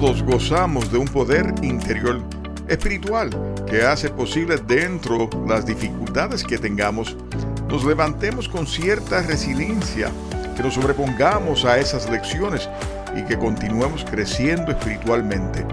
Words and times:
Todos 0.00 0.22
gozamos 0.22 0.90
de 0.90 0.96
un 0.96 1.06
poder 1.06 1.52
interior 1.60 2.22
espiritual 2.68 3.28
que 3.68 3.82
hace 3.82 4.08
posible 4.08 4.56
dentro 4.56 5.28
las 5.46 5.66
dificultades 5.66 6.42
que 6.42 6.56
tengamos, 6.56 7.18
nos 7.68 7.84
levantemos 7.84 8.48
con 8.48 8.66
cierta 8.66 9.20
resiliencia, 9.20 10.10
que 10.56 10.62
nos 10.62 10.72
sobrepongamos 10.72 11.66
a 11.66 11.76
esas 11.76 12.08
lecciones 12.08 12.66
y 13.14 13.26
que 13.26 13.36
continuemos 13.36 14.06
creciendo 14.10 14.72
espiritualmente. 14.72 15.66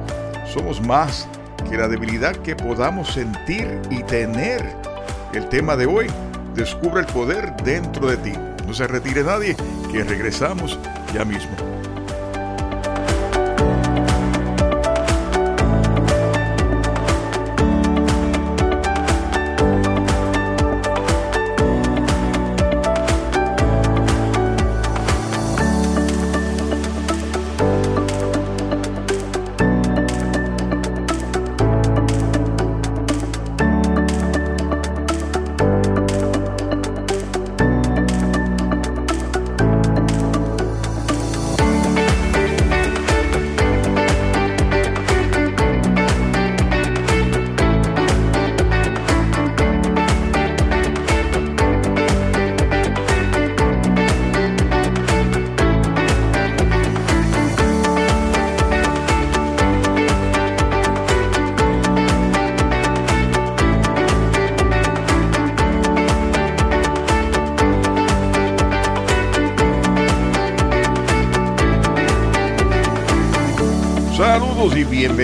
Somos 0.54 0.82
más 0.82 1.26
que 1.70 1.78
la 1.78 1.88
debilidad 1.88 2.36
que 2.36 2.54
podamos 2.54 3.14
sentir 3.14 3.80
y 3.90 4.04
tener. 4.04 4.62
El 5.34 5.48
tema 5.48 5.78
de 5.78 5.86
hoy, 5.86 6.08
descubre 6.54 7.00
el 7.00 7.08
poder 7.08 7.56
dentro 7.64 8.10
de 8.10 8.18
ti. 8.18 8.34
No 8.68 8.74
se 8.74 8.88
retire 8.88 9.24
nadie, 9.24 9.56
que 9.90 10.04
regresamos 10.04 10.78
ya 11.14 11.24
mismo. 11.24 11.77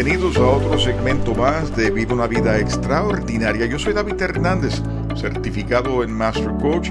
Bienvenidos 0.03 0.35
a 0.35 0.45
otro 0.45 0.77
segmento 0.77 1.33
más 1.33 1.73
de 1.77 1.89
Viva 1.89 2.13
una 2.13 2.27
vida 2.27 2.59
extraordinaria. 2.59 3.67
Yo 3.67 3.79
soy 3.79 3.93
David 3.93 4.21
Hernández, 4.21 4.81
certificado 5.15 6.03
en 6.03 6.11
Master 6.11 6.51
Coach 6.59 6.89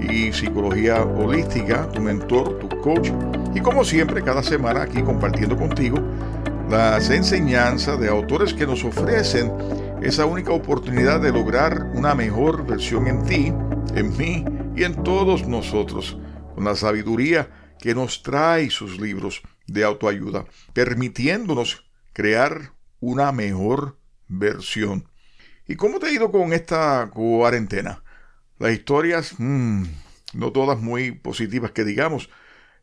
y 0.00 0.32
Psicología 0.32 1.02
Holística, 1.02 1.86
tu 1.92 2.00
mentor, 2.00 2.58
tu 2.60 2.68
coach. 2.80 3.10
Y 3.54 3.60
como 3.60 3.84
siempre, 3.84 4.22
cada 4.22 4.42
semana 4.42 4.80
aquí 4.80 5.02
compartiendo 5.02 5.58
contigo 5.58 5.98
las 6.70 7.10
enseñanzas 7.10 8.00
de 8.00 8.08
autores 8.08 8.54
que 8.54 8.66
nos 8.66 8.82
ofrecen 8.82 9.52
esa 10.00 10.24
única 10.24 10.52
oportunidad 10.52 11.20
de 11.20 11.32
lograr 11.32 11.90
una 11.94 12.14
mejor 12.14 12.66
versión 12.66 13.08
en 13.08 13.24
ti, 13.24 13.52
en 13.94 14.16
mí 14.16 14.42
y 14.74 14.84
en 14.84 15.04
todos 15.04 15.46
nosotros, 15.46 16.16
con 16.54 16.64
la 16.64 16.74
sabiduría 16.76 17.46
que 17.78 17.94
nos 17.94 18.22
trae 18.22 18.70
sus 18.70 18.98
libros 18.98 19.42
de 19.66 19.84
autoayuda, 19.84 20.46
permitiéndonos 20.72 21.83
crear 22.14 22.72
una 23.00 23.30
mejor 23.32 23.98
versión. 24.28 25.10
¿Y 25.68 25.76
cómo 25.76 25.98
te 25.98 26.06
ha 26.06 26.12
ido 26.12 26.32
con 26.32 26.54
esta 26.54 27.10
cuarentena? 27.12 28.02
Las 28.58 28.72
historias, 28.72 29.34
mm, 29.36 29.84
no 30.34 30.52
todas 30.52 30.80
muy 30.80 31.10
positivas 31.12 31.72
que 31.72 31.84
digamos, 31.84 32.30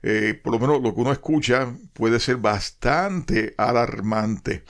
eh, 0.03 0.39
por 0.43 0.53
lo 0.53 0.59
menos 0.59 0.81
lo 0.81 0.93
que 0.93 1.01
uno 1.01 1.11
escucha 1.11 1.73
puede 1.93 2.19
ser 2.19 2.37
bastante 2.37 3.55
alarmante. 3.57 4.63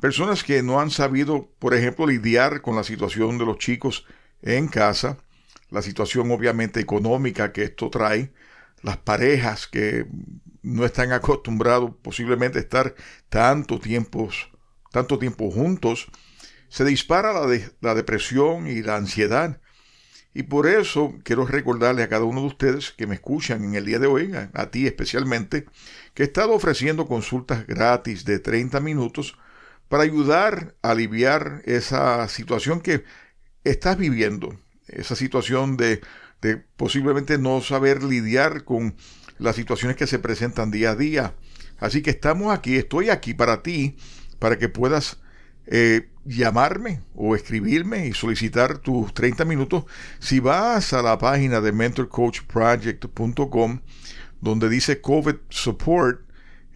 Personas 0.00 0.42
que 0.42 0.62
no 0.62 0.80
han 0.80 0.90
sabido, 0.90 1.50
por 1.58 1.74
ejemplo, 1.74 2.06
lidiar 2.06 2.62
con 2.62 2.74
la 2.74 2.84
situación 2.84 3.36
de 3.36 3.44
los 3.44 3.58
chicos 3.58 4.06
en 4.42 4.68
casa, 4.68 5.18
la 5.70 5.82
situación 5.82 6.30
obviamente 6.30 6.80
económica 6.80 7.52
que 7.52 7.64
esto 7.64 7.90
trae, 7.90 8.32
las 8.82 8.96
parejas 8.96 9.66
que 9.66 10.06
no 10.62 10.84
están 10.84 11.12
acostumbrados 11.12 11.92
posiblemente 12.02 12.58
a 12.58 12.62
estar 12.62 12.94
tanto 13.28 13.78
tiempo, 13.78 14.28
tanto 14.90 15.18
tiempo 15.18 15.50
juntos, 15.50 16.08
se 16.68 16.84
dispara 16.84 17.32
la, 17.32 17.60
la 17.80 17.94
depresión 17.94 18.66
y 18.66 18.82
la 18.82 18.96
ansiedad. 18.96 19.60
Y 20.32 20.44
por 20.44 20.68
eso 20.68 21.14
quiero 21.24 21.44
recordarle 21.44 22.04
a 22.04 22.08
cada 22.08 22.24
uno 22.24 22.42
de 22.42 22.46
ustedes 22.46 22.92
que 22.92 23.06
me 23.06 23.16
escuchan 23.16 23.64
en 23.64 23.74
el 23.74 23.84
día 23.84 23.98
de 23.98 24.06
hoy, 24.06 24.32
a, 24.32 24.50
a 24.54 24.70
ti 24.70 24.86
especialmente, 24.86 25.66
que 26.14 26.22
he 26.22 26.26
estado 26.26 26.52
ofreciendo 26.52 27.06
consultas 27.06 27.66
gratis 27.66 28.24
de 28.24 28.38
30 28.38 28.78
minutos 28.80 29.36
para 29.88 30.04
ayudar 30.04 30.76
a 30.82 30.92
aliviar 30.92 31.62
esa 31.64 32.28
situación 32.28 32.80
que 32.80 33.02
estás 33.64 33.98
viviendo, 33.98 34.56
esa 34.86 35.16
situación 35.16 35.76
de, 35.76 36.00
de 36.40 36.58
posiblemente 36.76 37.38
no 37.38 37.60
saber 37.60 38.04
lidiar 38.04 38.62
con 38.62 38.94
las 39.40 39.56
situaciones 39.56 39.96
que 39.96 40.06
se 40.06 40.18
presentan 40.18 40.70
día 40.70 40.90
a 40.90 40.96
día. 40.96 41.34
Así 41.78 42.02
que 42.02 42.10
estamos 42.10 42.54
aquí, 42.54 42.76
estoy 42.76 43.08
aquí 43.08 43.32
para 43.34 43.62
ti, 43.62 43.96
para 44.38 44.58
que 44.58 44.68
puedas 44.68 45.18
eh, 45.66 46.08
llamarme 46.24 47.00
o 47.14 47.34
escribirme 47.34 48.06
y 48.06 48.12
solicitar 48.12 48.78
tus 48.78 49.12
30 49.14 49.46
minutos. 49.46 49.84
Si 50.18 50.40
vas 50.40 50.92
a 50.92 51.02
la 51.02 51.18
página 51.18 51.60
de 51.60 51.72
mentorcoachproject.com, 51.72 53.80
donde 54.40 54.68
dice 54.68 55.00
COVID 55.00 55.36
Support, 55.48 56.20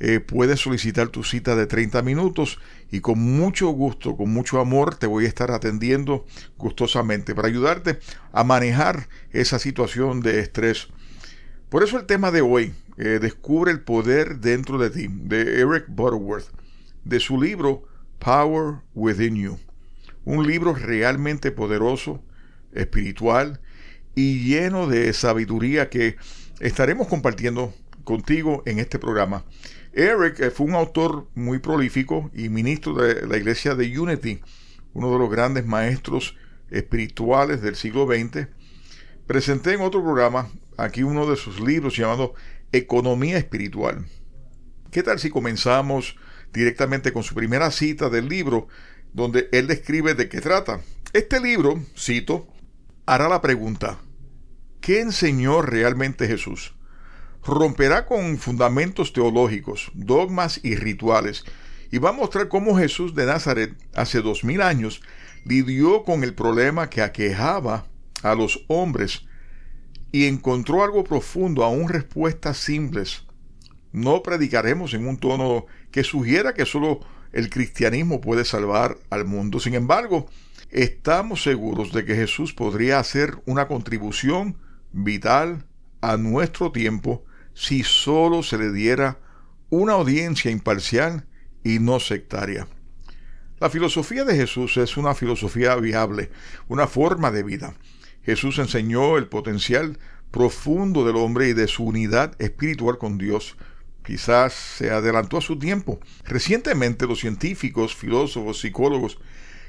eh, 0.01 0.19
puedes 0.21 0.61
solicitar 0.61 1.09
tu 1.09 1.23
cita 1.23 1.55
de 1.55 1.67
30 1.67 2.03
minutos 2.03 2.59
y 2.91 3.01
con 3.01 3.19
mucho 3.19 3.69
gusto, 3.69 4.17
con 4.17 4.31
mucho 4.31 4.61
amor, 4.61 4.97
te 4.97 5.07
voy 5.07 5.25
a 5.25 5.29
estar 5.29 5.51
atendiendo 5.51 6.27
gustosamente 6.57 7.35
para 7.35 7.49
ayudarte 7.49 7.99
a 8.33 8.43
manejar 8.43 9.09
esa 9.33 9.59
situación 9.59 10.21
de 10.21 10.41
estrés 10.41 10.89
por 11.75 11.83
eso 11.83 11.99
el 11.99 12.07
tema 12.07 12.31
de 12.31 12.41
hoy, 12.41 12.73
eh, 12.99 13.19
Descubre 13.21 13.73
el 13.73 13.81
poder 13.81 14.39
dentro 14.39 14.79
de 14.79 14.91
ti, 14.91 15.09
de 15.11 15.61
Eric 15.61 15.87
Butterworth, 15.89 16.47
de 17.03 17.19
su 17.19 17.43
libro 17.43 17.83
Power 18.21 18.77
Within 18.95 19.35
You. 19.35 19.59
Un 20.25 20.47
libro 20.47 20.73
realmente 20.75 21.51
poderoso, 21.51 22.23
espiritual 22.71 23.61
y 24.15 24.45
lleno 24.49 24.87
de 24.87 25.13
sabiduría 25.15 25.91
que 25.91 26.15
estaremos 26.61 27.09
compartiendo 27.09 27.75
contigo 28.05 28.63
en 28.67 28.79
este 28.79 29.01
programa. 29.01 29.45
Eric 29.95 30.39
eh, 30.39 30.51
fue 30.53 30.67
un 30.67 30.77
autor 30.77 31.27
muy 31.34 31.59
prolífico 31.59 32.31
y 32.33 32.51
ministro 32.51 32.95
de 32.95 33.27
la 33.27 33.37
iglesia 33.37 33.75
de 33.75 33.99
Unity, 33.99 34.41
uno 34.93 35.11
de 35.11 35.19
los 35.19 35.29
grandes 35.29 35.67
maestros 35.67 36.37
espirituales 36.71 37.63
del 37.63 37.75
siglo 37.75 38.07
XX. 38.07 38.47
Presenté 39.27 39.73
en 39.73 39.81
otro 39.81 40.05
programa 40.05 40.49
aquí 40.77 41.03
uno 41.03 41.29
de 41.29 41.37
sus 41.37 41.61
libros 41.61 41.97
llamado 41.97 42.35
Economía 42.73 43.39
Espiritual. 43.39 44.07
¿Qué 44.91 45.03
tal 45.03 45.19
si 45.19 45.31
comenzamos 45.31 46.17
directamente 46.53 47.12
con 47.12 47.23
su 47.23 47.35
primera 47.35 47.71
cita 47.71 48.09
del 48.09 48.29
libro, 48.29 48.69
donde 49.13 49.49
él 49.53 49.67
describe 49.67 50.15
de 50.15 50.29
qué 50.29 50.41
trata? 50.41 50.81
Este 51.13 51.41
libro, 51.41 51.81
cito, 51.97 52.47
hará 53.07 53.29
la 53.29 53.41
pregunta, 53.41 53.99
¿qué 54.81 55.01
enseñó 55.01 55.63
realmente 55.63 56.27
Jesús? 56.27 56.75
Romperá 57.45 58.07
con 58.07 58.39
fundamentos 58.39 59.13
teológicos, 59.13 59.91
dogmas 59.95 60.60
y 60.63 60.77
rituales, 60.77 61.45
y 61.91 61.98
va 61.98 62.10
a 62.10 62.15
mostrar 62.15 62.48
cómo 62.48 62.77
Jesús 62.77 63.15
de 63.15 63.27
Nazaret 63.27 63.75
hace 63.95 64.22
dos 64.22 64.43
mil 64.43 64.63
años 64.63 65.03
lidió 65.45 66.04
con 66.04 66.25
el 66.25 66.34
problema 66.34 66.89
que 66.89 67.03
aquejaba 67.03 67.87
a 68.22 68.34
los 68.34 68.65
hombres 68.69 69.27
y 70.15 70.27
encontró 70.27 70.84
algo 70.84 71.03
profundo, 71.03 71.65
aún 71.65 71.89
respuestas 71.89 72.57
simples. 72.59 73.25
No 73.91 74.22
predicaremos 74.22 74.95
en 74.95 75.09
un 75.09 75.16
tono 75.16 75.66
que 75.91 76.05
sugiera 76.05 76.55
que 76.55 76.66
solo 76.66 77.01
el 77.33 77.51
cristianismo 77.51 78.21
puede 78.21 78.45
salvar 78.45 78.97
al 79.11 79.25
mundo. 79.25 79.59
Sin 79.59 79.75
embargo, 79.75 80.28
estamos 80.71 81.43
seguros 81.43 81.93
de 81.93 82.05
que 82.05 82.15
Jesús 82.15 82.53
podría 82.55 83.01
hacer 83.01 83.43
una 83.45 83.66
contribución 83.66 84.57
vital 84.93 85.66
a 86.01 86.17
nuestro 86.17 86.71
tiempo 86.71 87.25
si 87.53 87.83
solo 87.83 88.45
se 88.45 88.57
le 88.57 88.71
diera 88.71 89.19
una 89.69 89.95
audiencia 89.95 90.53
imparcial 90.53 91.27
y 91.65 91.81
no 91.81 91.99
sectaria. 91.99 92.69
La 93.59 93.69
filosofía 93.69 94.25
de 94.25 94.37
Jesús 94.37 94.77
es 94.77 94.97
una 94.97 95.17
filosofía 95.17 95.75
viable, 95.75 96.31
una 96.69 96.87
forma 96.87 97.33
de 97.33 97.43
vida. 97.43 97.75
Jesús 98.24 98.59
enseñó 98.59 99.16
el 99.18 99.28
potencial 99.28 99.98
profundo 100.30 101.04
del 101.04 101.16
hombre 101.16 101.48
y 101.48 101.53
de 101.53 101.68
su 101.68 101.84
unidad 101.84 102.34
espiritual 102.41 102.98
con 102.98 103.18
Dios, 103.18 103.56
quizás 104.04 104.53
se 104.53 104.91
adelantó 104.91 105.38
a 105.38 105.42
su 105.42 105.59
tiempo. 105.59 106.00
Recientemente 106.24 107.06
los 107.06 107.21
científicos, 107.21 107.94
filósofos, 107.94 108.60
psicólogos 108.60 109.18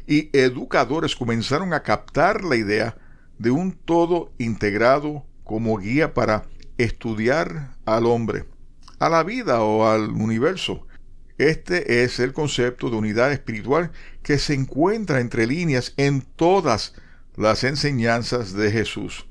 y 0.07 0.29
educadores 0.37 1.15
comenzaron 1.15 1.73
a 1.73 1.83
captar 1.83 2.43
la 2.43 2.55
idea 2.55 2.97
de 3.37 3.51
un 3.51 3.73
todo 3.73 4.31
integrado 4.37 5.25
como 5.43 5.77
guía 5.77 6.13
para 6.13 6.45
estudiar 6.77 7.75
al 7.85 8.05
hombre, 8.05 8.45
a 8.99 9.09
la 9.09 9.23
vida 9.23 9.61
o 9.61 9.87
al 9.87 10.09
universo. 10.09 10.87
Este 11.37 12.03
es 12.03 12.19
el 12.19 12.33
concepto 12.33 12.89
de 12.89 12.95
unidad 12.95 13.31
espiritual 13.31 13.91
que 14.23 14.39
se 14.39 14.53
encuentra 14.53 15.19
entre 15.19 15.45
líneas 15.45 15.93
en 15.97 16.21
todas 16.21 16.95
las 17.37 17.63
enseñanzas 17.63 18.53
de 18.53 18.71
Jesús. 18.71 19.25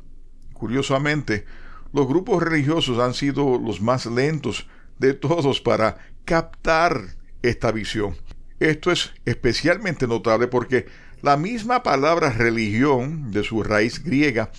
Curiosamente, 0.52 1.44
los 1.92 2.06
grupos 2.06 2.42
religiosos 2.42 2.98
han 2.98 3.14
sido 3.14 3.58
los 3.58 3.80
más 3.80 4.06
lentos 4.06 4.66
de 4.98 5.14
todos 5.14 5.60
para 5.60 5.98
captar 6.24 7.16
esta 7.42 7.70
visión. 7.72 8.16
Esto 8.60 8.90
es 8.90 9.12
especialmente 9.24 10.06
notable 10.06 10.46
porque 10.46 10.86
la 11.22 11.36
misma 11.36 11.82
palabra 11.82 12.30
religión, 12.30 13.32
de 13.32 13.44
su 13.44 13.62
raíz 13.62 14.02
griega, 14.02 14.50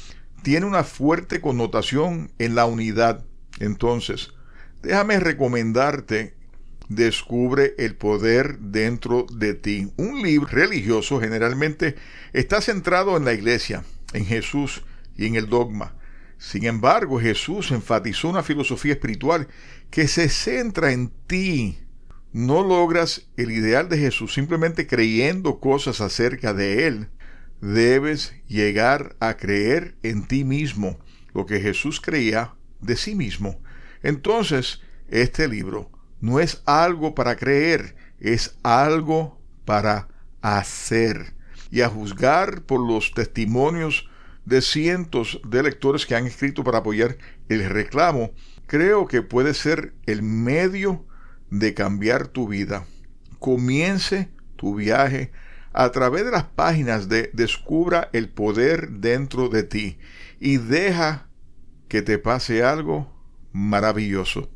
tiene 0.44 0.65
una 0.65 0.83
fuerte 0.83 1.41
connotación 1.41 2.31
en 2.38 2.56
la 2.56 2.65
unidad. 2.65 3.25
Entonces, 3.59 4.31
déjame 4.81 5.19
recomendarte 5.19 6.35
Descubre 6.90 7.74
el 7.78 7.96
poder 7.96 8.60
dentro 8.60 9.26
de 9.32 9.56
ti. 9.56 9.92
Un 9.98 10.22
libro 10.22 10.48
religioso 10.48 11.20
generalmente 11.20 11.96
está 12.34 12.62
centrado 12.62 13.18
en 13.18 13.26
la 13.26 13.34
iglesia, 13.34 13.84
en 14.14 14.26
Jesús 14.26 14.84
y 15.18 15.26
en 15.26 15.36
el 15.36 15.48
dogma. 15.48 15.96
Sin 16.38 16.66
embargo, 16.66 17.20
Jesús 17.20 17.72
enfatizó 17.72 18.30
una 18.30 18.44
filosofía 18.44 18.94
espiritual 18.94 19.48
que 19.90 20.08
se 20.08 20.30
centra 20.30 20.92
en 20.92 21.12
ti. 21.28 21.80
No 22.34 22.64
logras 22.64 23.30
el 23.38 23.52
ideal 23.52 23.90
de 23.90 23.98
Jesús 23.98 24.34
simplemente 24.34 24.86
creyendo 24.86 25.60
cosas 25.60 26.02
acerca 26.02 26.54
de 26.54 26.86
Él. 26.86 27.10
Debes 27.62 28.34
llegar 28.48 29.16
a 29.20 29.38
creer 29.38 29.96
en 30.04 30.28
ti 30.28 30.44
mismo 30.44 31.00
lo 31.34 31.46
que 31.46 31.62
Jesús 31.62 32.00
creía 32.00 32.54
de 32.82 32.96
sí 32.96 33.16
mismo. 33.16 33.60
Entonces, 34.04 34.82
este 35.08 35.48
libro 35.48 35.90
no 36.19 36.39
es 36.39 36.62
algo 36.65 37.15
para 37.15 37.35
creer, 37.35 37.95
es 38.19 38.57
algo 38.63 39.39
para 39.65 40.07
hacer. 40.41 41.33
Y 41.71 41.81
a 41.81 41.89
juzgar 41.89 42.63
por 42.63 42.79
los 42.79 43.12
testimonios 43.13 44.09
de 44.45 44.62
cientos 44.62 45.41
de 45.47 45.63
lectores 45.63 46.06
que 46.06 46.15
han 46.15 46.27
escrito 46.27 46.63
para 46.63 46.79
apoyar 46.79 47.17
el 47.50 47.67
reclamo, 47.69 48.31
creo 48.67 49.07
que 49.07 49.21
puede 49.21 49.53
ser 49.53 49.94
el 50.06 50.21
medio 50.21 51.06
de 51.50 51.73
cambiar 51.73 52.27
tu 52.27 52.47
vida. 52.47 52.85
Comience 53.39 54.29
tu 54.56 54.75
viaje 54.75 55.31
a 55.73 55.91
través 55.91 56.23
de 56.25 56.31
las 56.31 56.45
páginas 56.45 57.09
de 57.09 57.29
Descubra 57.33 58.09
el 58.13 58.29
poder 58.29 58.89
dentro 58.91 59.50
de 59.50 59.63
ti 59.63 59.97
y 60.39 60.57
deja 60.57 61.27
que 61.88 62.01
te 62.01 62.17
pase 62.17 62.63
algo 62.63 63.12
maravilloso. 63.51 64.50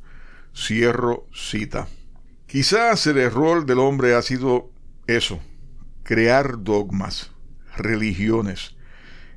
Cierro 0.55 1.27
cita. 1.33 1.87
Quizás 2.47 3.05
el 3.07 3.17
error 3.17 3.65
del 3.65 3.79
hombre 3.79 4.15
ha 4.15 4.21
sido 4.21 4.71
eso, 5.07 5.39
crear 6.03 6.63
dogmas, 6.63 7.31
religiones, 7.77 8.75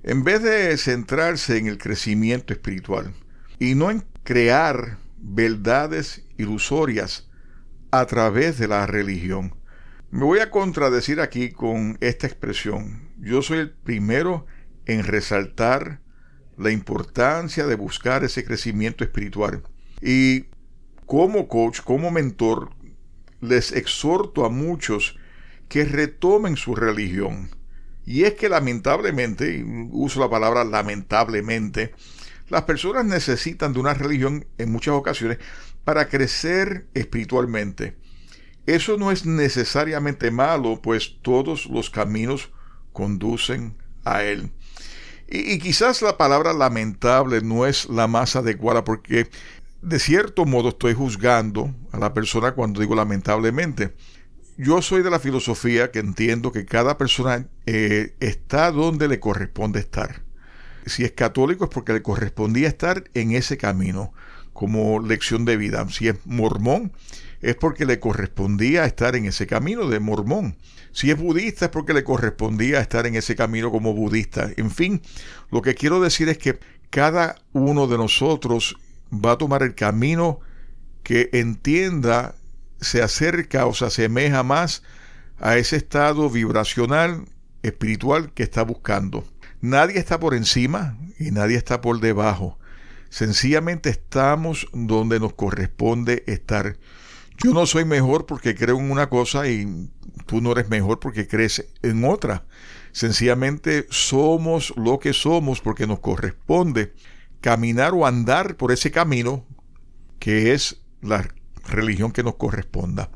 en 0.02 0.24
vez 0.24 0.42
de 0.42 0.76
centrarse 0.76 1.58
en 1.58 1.66
el 1.66 1.78
crecimiento 1.78 2.52
espiritual 2.52 3.14
y 3.58 3.74
no 3.74 3.90
en 3.90 4.04
crear 4.24 4.98
verdades 5.18 6.24
ilusorias 6.38 7.28
a 7.90 8.06
través 8.06 8.58
de 8.58 8.68
la 8.68 8.86
religión. 8.86 9.54
Me 10.10 10.24
voy 10.24 10.40
a 10.40 10.50
contradecir 10.50 11.20
aquí 11.20 11.50
con 11.50 11.96
esta 12.00 12.26
expresión. 12.26 13.10
Yo 13.18 13.42
soy 13.42 13.58
el 13.58 13.70
primero 13.70 14.46
en 14.86 15.04
resaltar 15.04 16.00
la 16.58 16.70
importancia 16.70 17.66
de 17.66 17.76
buscar 17.76 18.24
ese 18.24 18.44
crecimiento 18.44 19.04
espiritual. 19.04 19.62
Y 20.00 20.46
como 21.12 21.46
coach, 21.46 21.82
como 21.82 22.10
mentor, 22.10 22.70
les 23.42 23.72
exhorto 23.72 24.46
a 24.46 24.48
muchos 24.48 25.18
que 25.68 25.84
retomen 25.84 26.56
su 26.56 26.74
religión 26.74 27.50
y 28.06 28.24
es 28.24 28.32
que 28.32 28.48
lamentablemente, 28.48 29.62
uso 29.90 30.20
la 30.20 30.30
palabra 30.30 30.64
lamentablemente, 30.64 31.92
las 32.48 32.62
personas 32.62 33.04
necesitan 33.04 33.74
de 33.74 33.80
una 33.80 33.92
religión 33.92 34.46
en 34.56 34.72
muchas 34.72 34.94
ocasiones 34.94 35.36
para 35.84 36.08
crecer 36.08 36.86
espiritualmente. 36.94 37.98
Eso 38.64 38.96
no 38.96 39.12
es 39.12 39.26
necesariamente 39.26 40.30
malo, 40.30 40.80
pues 40.80 41.18
todos 41.20 41.66
los 41.66 41.90
caminos 41.90 42.52
conducen 42.94 43.76
a 44.06 44.22
Él. 44.22 44.50
Y, 45.28 45.52
y, 45.52 45.58
quizás 45.58 46.00
la 46.00 46.16
palabra 46.16 46.54
lamentable 46.54 47.42
no 47.42 47.66
es 47.66 47.90
la 47.90 48.06
más 48.06 48.34
adecuada 48.34 48.82
porque 48.82 49.28
de 49.82 49.98
cierto 49.98 50.46
modo 50.46 50.70
estoy 50.70 50.94
juzgando 50.94 51.74
a 51.90 51.98
la 51.98 52.14
persona 52.14 52.52
cuando 52.52 52.80
digo 52.80 52.94
lamentablemente 52.94 53.94
yo 54.56 54.82
soy 54.82 55.02
de 55.02 55.10
la 55.10 55.18
filosofía 55.18 55.90
que 55.90 55.98
entiendo 55.98 56.52
que 56.52 56.64
cada 56.64 56.98
persona 56.98 57.46
eh, 57.66 58.14
está 58.20 58.70
donde 58.70 59.08
le 59.08 59.18
corresponde 59.18 59.80
estar. 59.80 60.22
Si 60.86 61.04
es 61.04 61.12
católico 61.12 61.64
es 61.64 61.70
porque 61.70 61.92
le 61.92 62.02
correspondía 62.02 62.68
estar 62.68 63.04
en 63.14 63.32
ese 63.32 63.56
camino 63.56 64.12
como 64.52 65.00
lección 65.00 65.44
de 65.44 65.56
vida. 65.56 65.86
Si 65.88 66.08
es 66.08 66.16
mormón 66.26 66.92
es 67.40 67.56
porque 67.56 67.86
le 67.86 67.98
correspondía 67.98 68.84
estar 68.84 69.16
en 69.16 69.24
ese 69.24 69.46
camino 69.46 69.88
de 69.88 70.00
mormón. 70.00 70.56
Si 70.92 71.10
es 71.10 71.18
budista 71.18 71.66
es 71.66 71.70
porque 71.70 71.94
le 71.94 72.04
correspondía 72.04 72.80
estar 72.80 73.06
en 73.06 73.14
ese 73.14 73.34
camino 73.34 73.70
como 73.70 73.94
budista. 73.94 74.50
En 74.56 74.70
fin, 74.70 75.00
lo 75.50 75.62
que 75.62 75.74
quiero 75.74 76.00
decir 76.00 76.28
es 76.28 76.38
que 76.38 76.60
cada 76.90 77.36
uno 77.52 77.86
de 77.86 77.96
nosotros 77.96 78.76
va 79.12 79.32
a 79.32 79.38
tomar 79.38 79.62
el 79.62 79.74
camino 79.74 80.40
que 81.02 81.30
entienda 81.32 82.34
se 82.80 83.02
acerca 83.02 83.66
o 83.66 83.74
se 83.74 83.84
asemeja 83.84 84.42
más 84.42 84.82
a 85.38 85.56
ese 85.56 85.76
estado 85.76 86.30
vibracional 86.30 87.26
espiritual 87.62 88.32
que 88.32 88.42
está 88.42 88.62
buscando. 88.62 89.24
Nadie 89.60 89.98
está 89.98 90.18
por 90.18 90.34
encima 90.34 90.96
y 91.18 91.30
nadie 91.30 91.56
está 91.56 91.80
por 91.80 92.00
debajo. 92.00 92.58
Sencillamente 93.10 93.90
estamos 93.90 94.66
donde 94.72 95.20
nos 95.20 95.34
corresponde 95.34 96.24
estar. 96.26 96.76
Yo 97.42 97.52
no 97.52 97.66
soy 97.66 97.84
mejor 97.84 98.26
porque 98.26 98.54
creo 98.54 98.78
en 98.78 98.90
una 98.90 99.08
cosa 99.08 99.48
y 99.48 99.88
tú 100.26 100.40
no 100.40 100.52
eres 100.52 100.68
mejor 100.68 100.98
porque 100.98 101.28
crees 101.28 101.64
en 101.82 102.04
otra. 102.04 102.44
Sencillamente 102.92 103.86
somos 103.90 104.72
lo 104.76 104.98
que 104.98 105.12
somos 105.12 105.60
porque 105.60 105.86
nos 105.86 106.00
corresponde 106.00 106.92
caminar 107.42 107.92
o 107.92 108.06
andar 108.06 108.56
por 108.56 108.72
ese 108.72 108.90
camino 108.90 109.44
que 110.18 110.54
es 110.54 110.80
la 111.02 111.28
religión 111.68 112.12
que 112.12 112.22
nos 112.22 112.36
corresponda. 112.36 113.10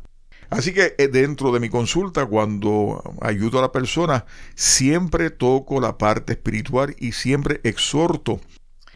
Así 0.51 0.73
que 0.75 0.95
eh, 0.99 1.09
dentro 1.09 1.53
de 1.53 1.61
mi 1.61 1.71
consulta, 1.71 2.27
cuando 2.27 3.03
ayudo 3.21 3.59
a 3.59 3.63
la 3.63 3.73
persona, 3.73 4.27
siempre 4.55 5.31
toco 5.31 5.81
la 5.81 5.97
parte 5.99 6.35
espiritual 6.35 6.95
y 6.99 7.13
siempre 7.13 7.61
exhorto 7.65 8.41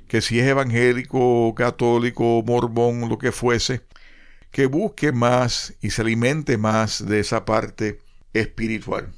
que 0.06 0.20
si 0.20 0.40
es 0.40 0.46
evangélico, 0.46 1.54
católico, 1.54 2.42
mormón, 2.44 3.08
lo 3.08 3.18
que 3.18 3.30
fuese, 3.30 3.82
que 4.50 4.66
busque 4.66 5.12
más 5.12 5.74
y 5.80 5.90
se 5.90 6.02
alimente 6.02 6.58
más 6.58 7.06
de 7.06 7.20
esa 7.20 7.44
parte 7.44 7.98
espiritual. 8.32 9.12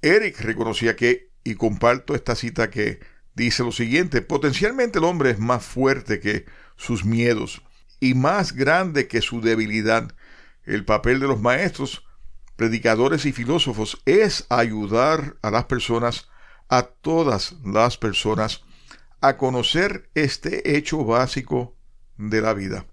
Eric 0.00 0.40
reconocía 0.40 0.94
que, 0.94 1.30
y 1.42 1.56
comparto 1.56 2.14
esta 2.14 2.36
cita 2.36 2.70
que 2.70 3.00
dice 3.38 3.62
lo 3.62 3.72
siguiente, 3.72 4.20
potencialmente 4.20 4.98
el 4.98 5.04
hombre 5.04 5.30
es 5.30 5.38
más 5.38 5.64
fuerte 5.64 6.20
que 6.20 6.44
sus 6.76 7.04
miedos 7.04 7.62
y 8.00 8.14
más 8.14 8.52
grande 8.52 9.08
que 9.08 9.22
su 9.22 9.40
debilidad. 9.40 10.12
El 10.64 10.84
papel 10.84 11.20
de 11.20 11.28
los 11.28 11.40
maestros, 11.40 12.04
predicadores 12.56 13.24
y 13.24 13.32
filósofos 13.32 14.02
es 14.04 14.44
ayudar 14.50 15.36
a 15.40 15.50
las 15.50 15.64
personas, 15.64 16.28
a 16.68 16.82
todas 16.82 17.54
las 17.64 17.96
personas, 17.96 18.64
a 19.20 19.36
conocer 19.36 20.10
este 20.14 20.76
hecho 20.76 21.04
básico 21.04 21.76
de 22.18 22.42
la 22.42 22.52
vida. 22.52 22.86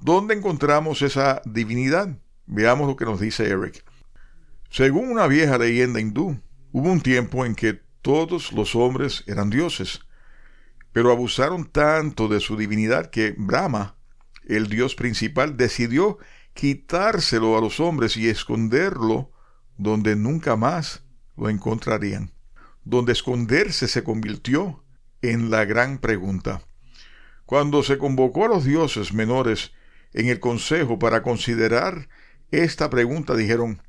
¿Dónde 0.00 0.34
encontramos 0.34 1.02
esa 1.02 1.42
divinidad? 1.44 2.18
Veamos 2.46 2.88
lo 2.88 2.96
que 2.96 3.04
nos 3.04 3.20
dice 3.20 3.48
Eric. 3.48 3.84
Según 4.70 5.10
una 5.10 5.26
vieja 5.26 5.58
leyenda 5.58 6.00
hindú, 6.00 6.40
hubo 6.72 6.90
un 6.90 7.02
tiempo 7.02 7.44
en 7.44 7.54
que 7.54 7.82
todos 8.02 8.52
los 8.52 8.74
hombres 8.76 9.24
eran 9.26 9.50
dioses, 9.50 10.00
pero 10.92 11.10
abusaron 11.10 11.64
tanto 11.64 12.28
de 12.28 12.40
su 12.40 12.56
divinidad 12.56 13.10
que 13.10 13.34
Brahma 13.36 13.96
el 14.46 14.68
dios 14.68 14.94
principal, 14.94 15.56
decidió 15.56 16.18
quitárselo 16.54 17.56
a 17.56 17.60
los 17.60 17.80
hombres 17.80 18.16
y 18.16 18.28
esconderlo 18.28 19.30
donde 19.78 20.16
nunca 20.16 20.56
más 20.56 21.02
lo 21.36 21.48
encontrarían. 21.48 22.32
Donde 22.84 23.12
esconderse 23.12 23.88
se 23.88 24.02
convirtió 24.02 24.84
en 25.22 25.50
la 25.50 25.64
gran 25.64 25.98
pregunta. 25.98 26.62
Cuando 27.46 27.82
se 27.82 27.98
convocó 27.98 28.46
a 28.46 28.48
los 28.48 28.64
dioses 28.64 29.12
menores 29.12 29.72
en 30.12 30.28
el 30.28 30.40
consejo 30.40 30.98
para 30.98 31.22
considerar 31.22 32.08
esta 32.50 32.90
pregunta 32.90 33.34
dijeron, 33.34 33.82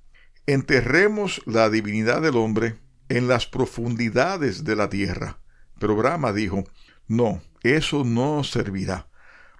enterremos 0.46 1.42
la 1.46 1.70
divinidad 1.70 2.22
del 2.22 2.38
hombre 2.38 2.78
en 3.10 3.28
las 3.28 3.46
profundidades 3.46 4.64
de 4.64 4.76
la 4.76 4.90
tierra. 4.90 5.40
Pero 5.80 5.96
Brahma 5.96 6.34
dijo, 6.34 6.64
no, 7.08 7.42
eso 7.62 8.04
no 8.04 8.44
servirá, 8.44 9.08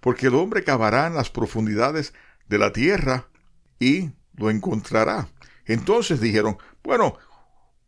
porque 0.02 0.28
el 0.28 0.36
hombre 0.36 0.64
cavará 0.64 1.08
en 1.08 1.16
las 1.16 1.30
profundidades 1.30 2.14
de 2.48 2.58
la 2.58 2.72
tierra 2.72 3.28
y 3.80 4.12
lo 4.36 4.50
encontrará. 4.50 5.30
Entonces 5.66 6.20
dijeron, 6.20 6.58
bueno, 6.84 7.18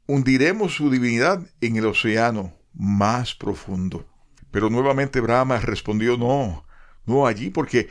hundiremos 0.08 0.76
su 0.76 0.90
divinidad 0.90 1.42
en 1.62 1.76
el 1.76 1.86
océano 1.86 2.54
más 2.74 3.36
profundo. 3.36 4.08
Pero 4.52 4.70
nuevamente 4.70 5.20
Brahma 5.20 5.60
respondió, 5.60 6.18
no, 6.18 6.66
no 7.06 7.28
allí, 7.28 7.50
porque 7.50 7.90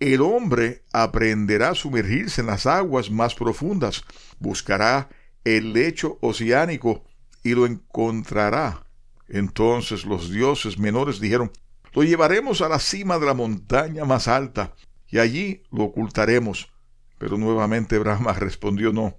el 0.00 0.20
hombre 0.20 0.84
aprenderá 0.92 1.70
a 1.70 1.74
sumergirse 1.74 2.40
en 2.40 2.48
las 2.48 2.66
aguas 2.66 3.10
más 3.10 3.34
profundas, 3.34 4.04
buscará 4.38 5.08
el 5.44 5.72
lecho 5.72 6.18
oceánico 6.20 7.04
y 7.42 7.54
lo 7.54 7.66
encontrará. 7.66 8.86
Entonces 9.28 10.04
los 10.04 10.30
dioses 10.30 10.78
menores 10.78 11.20
dijeron, 11.20 11.50
lo 11.94 12.02
llevaremos 12.02 12.62
a 12.62 12.68
la 12.68 12.78
cima 12.78 13.18
de 13.18 13.26
la 13.26 13.34
montaña 13.34 14.04
más 14.04 14.28
alta, 14.28 14.74
y 15.08 15.18
allí 15.18 15.62
lo 15.70 15.84
ocultaremos. 15.84 16.70
Pero 17.18 17.36
nuevamente 17.36 17.98
Brahma 17.98 18.32
respondió 18.38 18.92
no, 18.92 19.18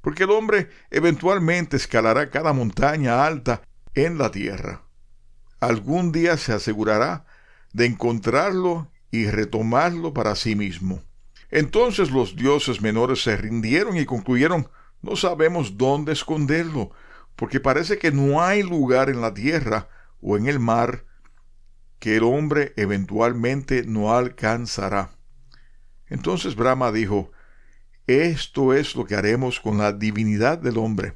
porque 0.00 0.24
el 0.24 0.30
hombre 0.30 0.70
eventualmente 0.90 1.76
escalará 1.76 2.30
cada 2.30 2.52
montaña 2.52 3.26
alta 3.26 3.62
en 3.94 4.18
la 4.18 4.30
tierra. 4.30 4.82
Algún 5.60 6.12
día 6.12 6.36
se 6.36 6.52
asegurará 6.52 7.26
de 7.72 7.86
encontrarlo 7.86 8.90
y 9.10 9.26
retomarlo 9.26 10.12
para 10.12 10.34
sí 10.34 10.56
mismo. 10.56 11.02
Entonces 11.50 12.10
los 12.10 12.36
dioses 12.36 12.80
menores 12.80 13.22
se 13.22 13.36
rindieron 13.36 13.96
y 13.96 14.04
concluyeron 14.04 14.68
no 15.04 15.16
sabemos 15.16 15.76
dónde 15.76 16.12
esconderlo, 16.12 16.90
porque 17.36 17.60
parece 17.60 17.98
que 17.98 18.10
no 18.10 18.42
hay 18.42 18.62
lugar 18.62 19.10
en 19.10 19.20
la 19.20 19.34
tierra 19.34 19.88
o 20.20 20.36
en 20.36 20.46
el 20.46 20.58
mar 20.58 21.04
que 21.98 22.16
el 22.16 22.22
hombre 22.24 22.72
eventualmente 22.76 23.84
no 23.84 24.14
alcanzará. 24.16 25.10
Entonces 26.06 26.56
Brahma 26.56 26.90
dijo, 26.90 27.30
esto 28.06 28.72
es 28.72 28.96
lo 28.96 29.04
que 29.04 29.14
haremos 29.14 29.60
con 29.60 29.78
la 29.78 29.92
divinidad 29.92 30.58
del 30.58 30.78
hombre. 30.78 31.14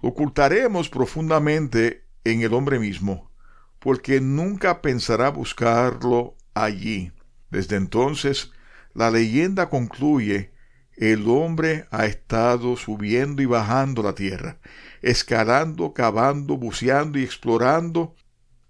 Ocultaremos 0.00 0.88
profundamente 0.88 2.04
en 2.24 2.42
el 2.42 2.54
hombre 2.54 2.78
mismo, 2.78 3.30
porque 3.78 4.20
nunca 4.20 4.82
pensará 4.82 5.30
buscarlo 5.30 6.36
allí. 6.54 7.12
Desde 7.50 7.76
entonces, 7.76 8.52
la 8.94 9.10
leyenda 9.10 9.68
concluye, 9.68 10.52
el 11.00 11.26
hombre 11.28 11.86
ha 11.90 12.04
estado 12.04 12.76
subiendo 12.76 13.40
y 13.40 13.46
bajando 13.46 14.02
la 14.02 14.14
tierra, 14.14 14.58
escalando, 15.00 15.94
cavando, 15.94 16.58
buceando 16.58 17.18
y 17.18 17.24
explorando, 17.24 18.14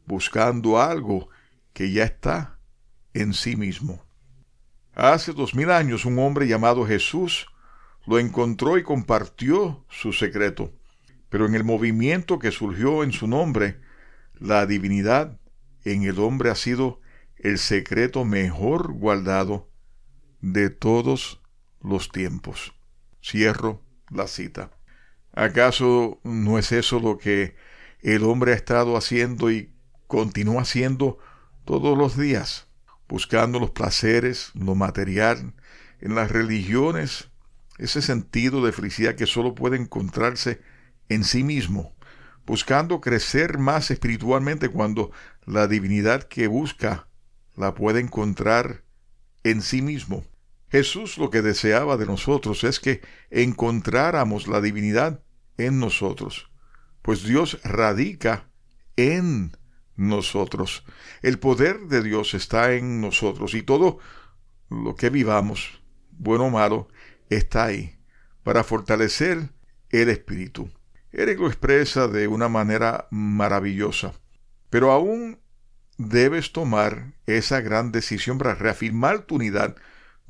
buscando 0.06 0.80
algo 0.80 1.28
que 1.72 1.90
ya 1.90 2.04
está 2.04 2.56
en 3.14 3.34
sí 3.34 3.56
mismo. 3.56 4.04
Hace 4.94 5.32
dos 5.32 5.56
mil 5.56 5.72
años 5.72 6.04
un 6.04 6.20
hombre 6.20 6.46
llamado 6.46 6.86
Jesús 6.86 7.48
lo 8.06 8.20
encontró 8.20 8.78
y 8.78 8.84
compartió 8.84 9.84
su 9.88 10.12
secreto, 10.12 10.72
pero 11.30 11.46
en 11.46 11.56
el 11.56 11.64
movimiento 11.64 12.38
que 12.38 12.52
surgió 12.52 13.02
en 13.02 13.10
su 13.10 13.26
nombre, 13.26 13.80
la 14.38 14.66
divinidad 14.66 15.36
en 15.84 16.04
el 16.04 16.20
hombre 16.20 16.50
ha 16.50 16.54
sido 16.54 17.00
el 17.38 17.58
secreto 17.58 18.24
mejor 18.24 18.92
guardado 18.92 19.68
de 20.40 20.70
todos 20.70 21.39
los 21.80 22.10
tiempos. 22.10 22.72
Cierro 23.22 23.82
la 24.10 24.26
cita. 24.26 24.70
¿Acaso 25.32 26.20
no 26.24 26.58
es 26.58 26.72
eso 26.72 27.00
lo 27.00 27.18
que 27.18 27.54
el 28.00 28.24
hombre 28.24 28.52
ha 28.52 28.56
estado 28.56 28.96
haciendo 28.96 29.50
y 29.50 29.72
continúa 30.06 30.62
haciendo 30.62 31.18
todos 31.64 31.96
los 31.96 32.16
días? 32.16 32.66
Buscando 33.08 33.58
los 33.60 33.70
placeres, 33.70 34.50
lo 34.54 34.74
material, 34.74 35.54
en 36.00 36.14
las 36.14 36.30
religiones, 36.30 37.28
ese 37.78 38.02
sentido 38.02 38.64
de 38.64 38.72
felicidad 38.72 39.14
que 39.14 39.26
solo 39.26 39.54
puede 39.54 39.76
encontrarse 39.76 40.60
en 41.08 41.24
sí 41.24 41.42
mismo, 41.44 41.94
buscando 42.46 43.00
crecer 43.00 43.58
más 43.58 43.90
espiritualmente 43.90 44.68
cuando 44.68 45.10
la 45.44 45.66
divinidad 45.66 46.24
que 46.24 46.46
busca 46.46 47.08
la 47.56 47.74
puede 47.74 48.00
encontrar 48.00 48.82
en 49.44 49.62
sí 49.62 49.82
mismo. 49.82 50.24
Jesús 50.70 51.18
lo 51.18 51.30
que 51.30 51.42
deseaba 51.42 51.96
de 51.96 52.06
nosotros 52.06 52.64
es 52.64 52.78
que 52.78 53.00
encontráramos 53.30 54.46
la 54.46 54.60
divinidad 54.60 55.22
en 55.56 55.80
nosotros, 55.80 56.50
pues 57.02 57.24
Dios 57.24 57.60
radica 57.64 58.48
en 58.96 59.56
nosotros. 59.96 60.84
El 61.22 61.38
poder 61.38 61.80
de 61.88 62.02
Dios 62.02 62.34
está 62.34 62.72
en 62.72 63.00
nosotros 63.00 63.54
y 63.54 63.62
todo 63.62 63.98
lo 64.70 64.94
que 64.94 65.10
vivamos, 65.10 65.82
bueno 66.12 66.46
o 66.46 66.50
malo, 66.50 66.88
está 67.28 67.64
ahí 67.64 67.98
para 68.44 68.64
fortalecer 68.64 69.50
el 69.90 70.08
espíritu. 70.08 70.70
Eric 71.12 71.40
lo 71.40 71.48
expresa 71.48 72.06
de 72.06 72.28
una 72.28 72.48
manera 72.48 73.08
maravillosa, 73.10 74.14
pero 74.70 74.92
aún 74.92 75.40
debes 75.98 76.52
tomar 76.52 77.14
esa 77.26 77.60
gran 77.60 77.90
decisión 77.90 78.38
para 78.38 78.54
reafirmar 78.54 79.22
tu 79.22 79.34
unidad 79.34 79.76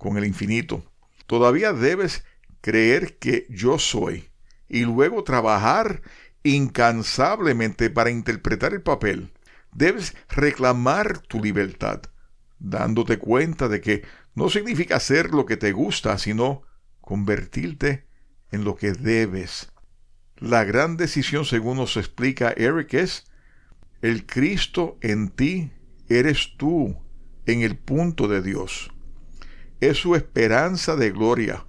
con 0.00 0.16
el 0.16 0.24
infinito. 0.24 0.84
Todavía 1.26 1.72
debes 1.72 2.24
creer 2.60 3.18
que 3.18 3.46
yo 3.48 3.78
soy 3.78 4.30
y 4.68 4.80
luego 4.80 5.22
trabajar 5.22 6.02
incansablemente 6.42 7.90
para 7.90 8.10
interpretar 8.10 8.72
el 8.72 8.82
papel. 8.82 9.32
Debes 9.72 10.16
reclamar 10.28 11.18
tu 11.18 11.40
libertad, 11.40 12.02
dándote 12.58 13.18
cuenta 13.18 13.68
de 13.68 13.80
que 13.80 14.02
no 14.34 14.50
significa 14.50 14.96
hacer 14.96 15.30
lo 15.30 15.46
que 15.46 15.56
te 15.56 15.70
gusta, 15.70 16.18
sino 16.18 16.62
convertirte 17.00 18.06
en 18.50 18.64
lo 18.64 18.74
que 18.74 18.92
debes. 18.92 19.72
La 20.36 20.64
gran 20.64 20.96
decisión, 20.96 21.44
según 21.44 21.76
nos 21.76 21.96
explica 21.96 22.50
Eric, 22.56 22.94
es 22.94 23.30
el 24.02 24.26
Cristo 24.26 24.98
en 25.02 25.28
ti 25.28 25.70
eres 26.08 26.56
tú 26.56 26.96
en 27.46 27.62
el 27.62 27.76
punto 27.76 28.28
de 28.28 28.42
Dios. 28.42 28.90
Es 29.80 29.98
su 29.98 30.14
esperanza 30.14 30.96
de 30.96 31.10
gloria, 31.10 31.64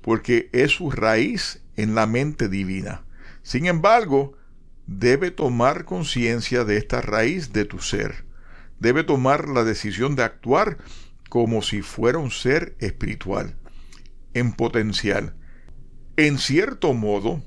porque 0.00 0.50
es 0.52 0.72
su 0.72 0.90
raíz 0.90 1.62
en 1.76 1.94
la 1.94 2.06
mente 2.06 2.48
divina. 2.48 3.04
Sin 3.42 3.66
embargo, 3.66 4.36
debe 4.86 5.30
tomar 5.30 5.84
conciencia 5.84 6.64
de 6.64 6.76
esta 6.76 7.00
raíz 7.00 7.52
de 7.52 7.64
tu 7.64 7.78
ser. 7.78 8.24
Debe 8.80 9.04
tomar 9.04 9.48
la 9.48 9.64
decisión 9.64 10.14
de 10.14 10.24
actuar 10.24 10.78
como 11.30 11.62
si 11.62 11.82
fuera 11.82 12.18
un 12.18 12.30
ser 12.30 12.76
espiritual, 12.80 13.56
en 14.34 14.52
potencial. 14.52 15.34
En 16.16 16.38
cierto 16.38 16.92
modo, 16.92 17.42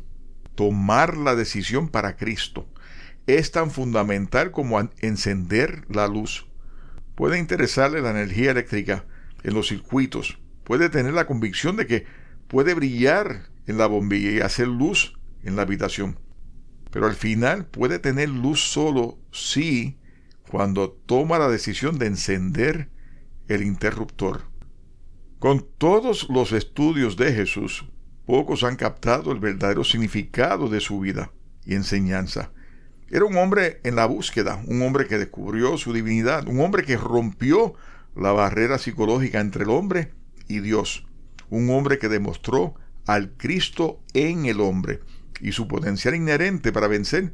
tomar 0.56 1.16
la 1.16 1.36
decisión 1.36 1.90
para 1.90 2.18
Cristo 2.18 2.68
es 3.28 3.52
tan 3.52 3.72
fundamental 3.72 4.52
como 4.52 4.80
encender 5.00 5.86
la 5.90 6.08
luz. 6.08 6.48
Puede 7.16 7.38
interesarle 7.38 8.02
la 8.02 8.12
energía 8.12 8.52
eléctrica 8.52 9.06
en 9.48 9.54
los 9.54 9.70
circuitos, 9.70 10.40
puede 10.66 10.90
tener 10.90 11.14
la 11.14 11.26
convicción 11.26 11.78
de 11.78 11.88
que 11.88 12.06
puede 12.50 12.74
brillar 12.74 13.48
en 13.66 13.78
la 13.78 13.88
bombilla 13.88 14.32
y 14.32 14.42
hacer 14.42 14.68
luz 14.68 15.18
en 15.42 15.56
la 15.56 15.62
habitación. 15.62 16.20
Pero 16.92 17.06
al 17.06 17.16
final 17.16 17.66
puede 17.66 17.98
tener 17.98 18.28
luz 18.28 18.60
solo 18.60 19.18
si 19.32 19.98
cuando 20.50 20.92
toma 20.92 21.40
la 21.40 21.48
decisión 21.48 21.98
de 21.98 22.08
encender 22.08 22.90
el 23.48 23.64
interruptor. 23.64 24.44
Con 25.40 25.66
todos 25.78 26.28
los 26.30 26.52
estudios 26.52 27.16
de 27.16 27.32
Jesús, 27.32 27.86
pocos 28.26 28.66
han 28.66 28.76
captado 28.76 29.32
el 29.32 29.40
verdadero 29.40 29.86
significado 29.86 30.68
de 30.68 30.82
su 30.82 31.00
vida 31.00 31.32
y 31.66 31.76
enseñanza. 31.76 32.52
Era 33.10 33.24
un 33.24 33.38
hombre 33.38 33.80
en 33.86 33.96
la 33.96 34.08
búsqueda, 34.08 34.62
un 34.68 34.82
hombre 34.82 35.08
que 35.08 35.18
descubrió 35.18 35.78
su 35.78 35.94
divinidad, 35.94 36.46
un 36.50 36.60
hombre 36.60 36.84
que 36.84 36.98
rompió 36.98 37.76
la 38.20 38.32
barrera 38.32 38.78
psicológica 38.78 39.40
entre 39.40 39.64
el 39.64 39.70
hombre 39.70 40.14
y 40.48 40.60
Dios, 40.60 41.06
un 41.50 41.70
hombre 41.70 42.00
que 42.00 42.10
demostró 42.10 42.76
al 43.06 43.32
Cristo 43.38 44.02
en 44.14 44.46
el 44.46 44.60
hombre 44.60 45.00
y 45.42 45.52
su 45.52 45.68
potencial 45.68 46.16
inherente 46.16 46.72
para 46.72 46.88
vencer 46.88 47.34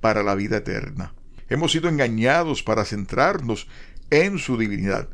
para 0.00 0.22
la 0.22 0.34
vida 0.34 0.58
eterna. 0.58 1.14
Hemos 1.48 1.72
sido 1.72 1.88
engañados 1.88 2.62
para 2.62 2.84
centrarnos 2.84 3.68
en 4.10 4.38
su 4.38 4.56
divinidad. 4.56 5.08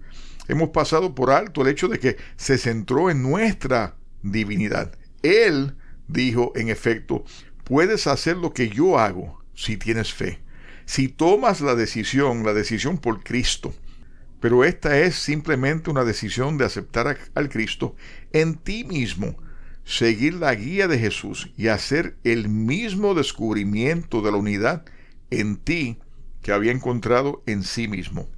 Hemos 0.49 0.71
pasado 0.71 1.14
por 1.14 1.31
alto 1.31 1.62
el 1.62 1.69
hecho 1.69 1.88
de 1.88 1.99
que 1.99 2.17
se 2.37 2.59
centró 2.59 3.11
en 3.11 3.23
nuestra 3.23 3.97
divinidad. 4.23 4.93
Él 5.23 5.76
dijo, 6.09 6.52
en 6.57 6.69
efecto, 6.69 7.25
puedes 7.64 8.07
hacer 8.07 8.37
lo 8.37 8.52
que 8.52 8.69
yo 8.69 8.99
hago 8.99 9.45
si 9.55 9.76
tienes 9.76 10.12
fe. 10.12 10.40
Si 10.87 11.09
tomas 11.09 11.61
la 11.61 11.75
decisión, 11.75 12.45
la 12.45 12.52
decisión 12.52 12.99
por 12.99 13.23
Cristo, 13.23 13.75
Pero 14.41 14.65
esta 14.65 14.99
es 14.99 15.17
simplemente 15.17 15.91
una 15.91 16.05
decisión 16.05 16.57
de 16.57 16.65
aceptar 16.65 17.19
al 17.35 17.49
Cristo 17.51 17.95
en 18.33 18.55
ti 18.55 18.85
mismo, 18.85 19.37
seguir 19.85 20.35
la 20.35 20.55
guía 20.55 20.89
de 20.89 20.99
Jesús 20.99 21.53
y 21.57 21.69
hacer 21.69 22.17
el 22.25 22.49
mismo 22.49 23.15
descubrimiento 23.15 24.23
de 24.23 24.33
la 24.33 24.39
unidad 24.39 24.85
en 25.31 25.57
ti 25.57 25.99
que 26.43 26.53
había 26.53 26.73
encontrado 26.73 27.43
en 27.47 27.63
sí 27.63 27.87
mismo. 27.87 28.29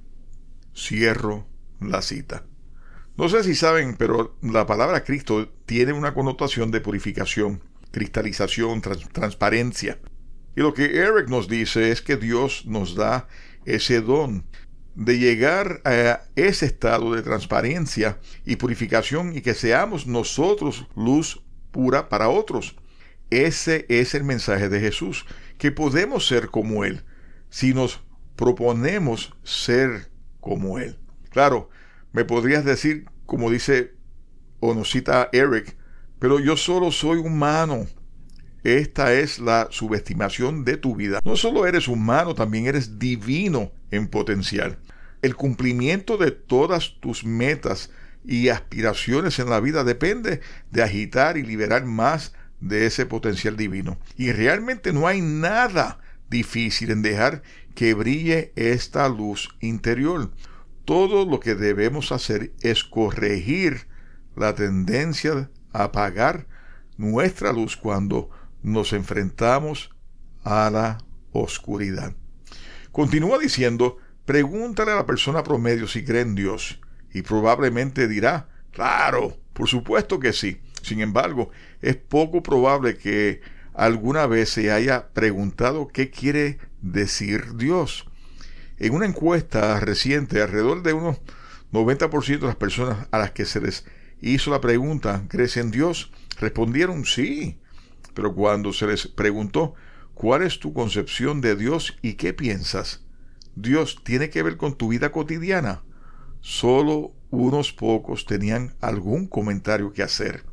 Cierro 0.75 1.47
la 1.79 2.01
cita. 2.01 2.45
No 3.15 3.29
sé 3.29 3.43
si 3.43 3.55
saben, 3.55 3.95
pero 3.95 4.35
la 4.41 4.65
palabra 4.65 5.03
Cristo 5.03 5.53
tiene 5.65 5.93
una 5.93 6.13
connotación 6.13 6.71
de 6.71 6.81
purificación, 6.81 7.61
cristalización, 7.91 8.81
transparencia. 8.81 9.99
Y 10.55 10.61
lo 10.61 10.73
que 10.73 10.97
Eric 10.97 11.29
nos 11.29 11.47
dice 11.47 11.91
es 11.91 12.01
que 12.01 12.17
Dios 12.17 12.65
nos 12.65 12.95
da 12.95 13.27
ese 13.65 14.01
don 14.01 14.45
de 14.95 15.17
llegar 15.17 15.81
a 15.85 16.21
ese 16.35 16.65
estado 16.65 17.13
de 17.13 17.21
transparencia 17.21 18.19
y 18.45 18.57
purificación 18.57 19.35
y 19.35 19.41
que 19.41 19.53
seamos 19.53 20.07
nosotros 20.07 20.87
luz 20.95 21.43
pura 21.71 22.09
para 22.09 22.29
otros. 22.29 22.75
Ese 23.29 23.85
es 23.89 24.13
el 24.13 24.23
mensaje 24.23 24.69
de 24.69 24.79
Jesús, 24.79 25.25
que 25.57 25.71
podemos 25.71 26.27
ser 26.27 26.49
como 26.49 26.83
Él 26.83 27.03
si 27.49 27.73
nos 27.73 28.01
proponemos 28.35 29.33
ser 29.43 30.11
como 30.39 30.77
Él. 30.77 30.97
Claro, 31.29 31.69
me 32.11 32.25
podrías 32.25 32.63
decir, 32.63 33.05
como 33.25 33.49
dice 33.49 33.93
o 34.59 34.73
nos 34.73 34.91
cita 34.91 35.29
Eric, 35.33 35.75
pero 36.19 36.39
yo 36.39 36.55
solo 36.55 36.91
soy 36.91 37.17
humano. 37.17 37.87
Esta 38.63 39.13
es 39.13 39.39
la 39.39 39.67
subestimación 39.71 40.63
de 40.63 40.77
tu 40.77 40.95
vida. 40.95 41.19
No 41.25 41.35
solo 41.35 41.67
eres 41.67 41.87
humano, 41.87 42.33
también 42.33 42.65
eres 42.65 42.97
divino 42.97 43.71
en 43.91 44.07
potencial. 44.07 44.79
El 45.21 45.35
cumplimiento 45.35 46.17
de 46.17 46.31
todas 46.31 46.95
tus 47.01 47.25
metas 47.25 47.89
y 48.25 48.47
aspiraciones 48.49 49.37
en 49.39 49.49
la 49.49 49.59
vida 49.59 49.83
depende 49.83 50.39
de 50.71 50.81
agitar 50.81 51.37
y 51.37 51.43
liberar 51.43 51.85
más 51.85 52.33
de 52.61 52.85
ese 52.85 53.05
potencial 53.05 53.57
divino. 53.57 53.97
Y 54.15 54.31
realmente 54.31 54.93
no 54.93 55.07
hay 55.07 55.19
nada 55.19 55.99
difícil 56.29 56.91
en 56.91 57.01
dejar 57.01 57.43
que 57.75 57.93
brille 57.93 58.53
esta 58.55 59.09
luz 59.09 59.49
interior. 59.59 60.31
Todo 60.85 61.25
lo 61.25 61.41
que 61.41 61.55
debemos 61.55 62.13
hacer 62.13 62.53
es 62.61 62.83
corregir 62.85 63.87
la 64.35 64.55
tendencia 64.55 65.49
a 65.73 65.83
apagar 65.83 66.47
nuestra 66.97 67.51
luz 67.51 67.75
cuando 67.75 68.29
nos 68.63 68.93
enfrentamos 68.93 69.91
a 70.43 70.69
la 70.69 70.97
oscuridad. 71.31 72.15
Continúa 72.91 73.39
diciendo, 73.39 73.97
pregúntale 74.25 74.91
a 74.91 74.95
la 74.95 75.05
persona 75.05 75.43
promedio 75.43 75.87
si 75.87 76.03
cree 76.03 76.21
en 76.21 76.35
Dios 76.35 76.79
y 77.13 77.21
probablemente 77.21 78.07
dirá, 78.07 78.49
claro, 78.71 79.37
por 79.53 79.67
supuesto 79.67 80.19
que 80.19 80.33
sí. 80.33 80.61
Sin 80.81 81.01
embargo, 81.01 81.49
es 81.81 81.95
poco 81.95 82.43
probable 82.43 82.97
que 82.97 83.41
alguna 83.73 84.27
vez 84.27 84.49
se 84.49 84.71
haya 84.71 85.09
preguntado 85.13 85.87
qué 85.87 86.09
quiere 86.09 86.59
decir 86.81 87.55
Dios. 87.55 88.05
En 88.77 88.93
una 88.93 89.05
encuesta 89.05 89.79
reciente, 89.79 90.41
alrededor 90.41 90.83
de 90.83 90.93
unos 90.93 91.21
90% 91.71 92.39
de 92.39 92.47
las 92.47 92.55
personas 92.55 93.07
a 93.11 93.17
las 93.17 93.31
que 93.31 93.45
se 93.45 93.61
les 93.61 93.85
hizo 94.21 94.51
la 94.51 94.61
pregunta, 94.61 95.23
¿crees 95.29 95.57
en 95.57 95.71
Dios? 95.71 96.11
Respondieron 96.39 97.05
sí. 97.05 97.59
Pero 98.13 98.33
cuando 98.33 98.73
se 98.73 98.87
les 98.87 99.07
preguntó, 99.07 99.73
¿cuál 100.13 100.43
es 100.43 100.59
tu 100.59 100.73
concepción 100.73 101.41
de 101.41 101.55
Dios 101.55 101.97
y 102.01 102.13
qué 102.13 102.33
piensas? 102.33 103.03
Dios 103.55 104.01
tiene 104.03 104.29
que 104.29 104.43
ver 104.43 104.57
con 104.57 104.75
tu 104.77 104.89
vida 104.89 105.11
cotidiana. 105.11 105.83
Solo 106.41 107.13
unos 107.29 107.71
pocos 107.71 108.25
tenían 108.25 108.75
algún 108.81 109.27
comentario 109.27 109.93
que 109.93 110.03
hacer. 110.03 110.43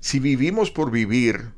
Si 0.00 0.20
vivimos 0.20 0.70
por 0.70 0.90
vivir, 0.90 1.52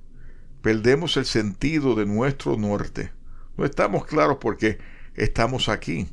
perdemos 0.63 1.17
el 1.17 1.27
sentido 1.27 1.95
de 1.95 2.07
nuestro 2.07 2.57
norte. 2.57 3.13
No 3.57 3.65
estamos 3.65 4.07
claros 4.07 4.39
porque 4.41 4.79
estamos 5.15 5.69
aquí. 5.69 6.09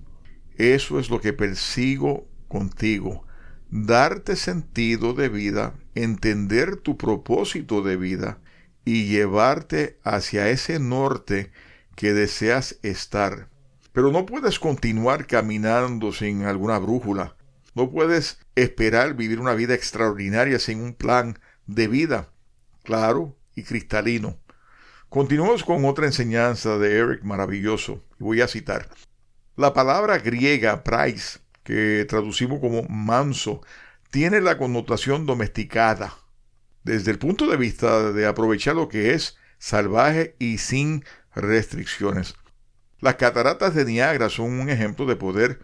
Eso 0.57 0.99
es 0.99 1.09
lo 1.09 1.19
que 1.19 1.33
persigo 1.33 2.27
contigo. 2.47 3.25
Darte 3.69 4.35
sentido 4.35 5.13
de 5.13 5.29
vida, 5.29 5.73
entender 5.95 6.77
tu 6.77 6.97
propósito 6.97 7.81
de 7.81 7.97
vida 7.97 8.39
y 8.85 9.05
llevarte 9.07 9.99
hacia 10.03 10.49
ese 10.49 10.79
norte 10.79 11.51
que 11.95 12.13
deseas 12.13 12.77
estar. 12.83 13.49
Pero 13.91 14.11
no 14.11 14.25
puedes 14.25 14.59
continuar 14.59 15.27
caminando 15.27 16.11
sin 16.11 16.43
alguna 16.43 16.79
brújula. 16.79 17.35
No 17.75 17.91
puedes 17.91 18.39
esperar 18.55 19.15
vivir 19.15 19.39
una 19.39 19.53
vida 19.53 19.73
extraordinaria 19.73 20.59
sin 20.59 20.81
un 20.81 20.93
plan 20.93 21.39
de 21.65 21.87
vida 21.87 22.29
claro 22.83 23.35
y 23.55 23.63
cristalino. 23.63 24.37
Continuamos 25.09 25.63
con 25.63 25.85
otra 25.85 26.05
enseñanza 26.05 26.77
de 26.77 26.97
Eric 26.97 27.23
maravilloso. 27.23 28.03
Voy 28.19 28.41
a 28.41 28.47
citar. 28.47 28.89
La 29.55 29.73
palabra 29.73 30.17
griega 30.17 30.83
price, 30.83 31.39
que 31.63 32.05
traducimos 32.09 32.59
como 32.59 32.83
manso, 32.89 33.61
tiene 34.09 34.41
la 34.41 34.57
connotación 34.57 35.25
domesticada, 35.25 36.13
desde 36.83 37.11
el 37.11 37.19
punto 37.19 37.47
de 37.47 37.57
vista 37.57 38.11
de 38.11 38.25
aprovechar 38.25 38.75
lo 38.75 38.89
que 38.89 39.13
es 39.13 39.37
salvaje 39.57 40.35
y 40.39 40.57
sin 40.57 41.03
restricciones. 41.35 42.35
Las 42.99 43.15
cataratas 43.15 43.75
de 43.75 43.85
Niagara 43.85 44.29
son 44.29 44.59
un 44.59 44.69
ejemplo 44.69 45.05
de 45.05 45.15
poder 45.15 45.59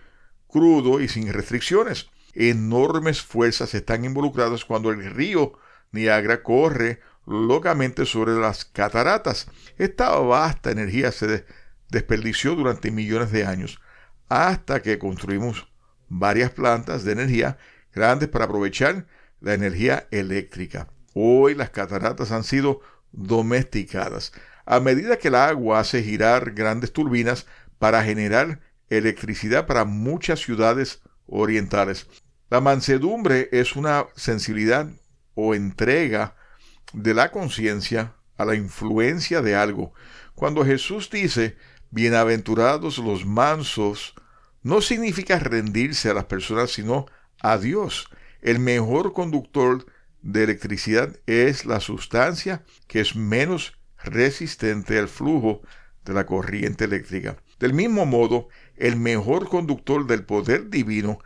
crudo 0.48 1.00
y 1.00 1.08
sin 1.08 1.32
restricciones. 1.32 2.10
Enormes 2.34 3.22
fuerzas 3.22 3.74
están 3.74 4.06
involucradas 4.06 4.66
cuando 4.66 4.92
el 4.92 5.10
río 5.10 5.54
Niagara 5.92 6.44
corre 6.44 7.00
locamente 7.26 8.06
sobre 8.06 8.34
las 8.34 8.66
cataratas. 8.66 9.48
Esta 9.78 10.10
vasta 10.20 10.72
energía 10.72 11.12
se 11.12 11.46
desperdició 11.90 12.56
durante 12.56 12.92
millones 12.92 13.32
de 13.32 13.46
años, 13.46 13.80
hasta 14.28 14.82
que 14.82 15.00
construimos 15.00 15.68
varias 16.08 16.52
plantas 16.52 17.04
de 17.04 17.14
energía 17.14 17.58
grandes 17.94 18.30
para 18.30 18.46
aprovechar 18.46 19.08
la 19.42 19.54
energía 19.54 20.08
eléctrica. 20.12 20.88
Hoy 21.22 21.54
las 21.54 21.70
cataratas 21.70 22.32
han 22.32 22.46
sido 22.46 22.80
domesticadas. 23.12 24.32
A 24.66 24.80
medida 24.80 25.18
que 25.18 25.28
el 25.28 25.36
agua 25.36 25.82
hace 25.82 26.02
girar 26.02 26.52
grandes 26.52 26.94
turbinas 26.94 27.46
para 27.78 28.02
generar 28.06 28.62
electricidad 28.90 29.68
para 29.68 29.84
muchas 29.84 30.40
ciudades 30.40 31.02
orientales. 31.28 32.08
La 32.50 32.62
mansedumbre 32.62 33.50
es 33.52 33.76
una 33.76 34.06
sensibilidad 34.16 34.88
o 35.36 35.54
entrega 35.54 36.38
de 36.94 37.14
la 37.14 37.32
conciencia 37.32 38.16
a 38.38 38.46
la 38.46 38.56
influencia 38.56 39.42
de 39.42 39.58
algo. 39.58 39.92
Cuando 40.36 40.64
Jesús 40.64 41.10
dice, 41.10 41.58
bienaventurados 41.92 42.98
los 42.98 43.26
mansos, 43.26 44.14
no 44.64 44.80
significa 44.80 45.38
rendirse 45.38 46.10
a 46.10 46.14
las 46.14 46.26
personas, 46.26 46.72
sino 46.72 47.08
a 47.42 47.58
Dios. 47.58 48.08
El 48.42 48.60
mejor 48.60 49.12
conductor 49.12 49.86
de 50.22 50.44
electricidad 50.44 51.16
es 51.26 51.66
la 51.66 51.80
sustancia 51.80 52.64
que 52.88 53.00
es 53.00 53.16
menos 53.16 53.78
resistente 54.04 54.98
al 54.98 55.08
flujo 55.08 55.62
de 56.06 56.14
la 56.14 56.26
corriente 56.26 56.86
eléctrica. 56.86 57.38
Del 57.60 57.74
mismo 57.74 58.06
modo, 58.06 58.50
el 58.78 58.96
mejor 58.96 59.50
conductor 59.50 60.08
del 60.08 60.24
poder 60.24 60.70
divino 60.70 61.20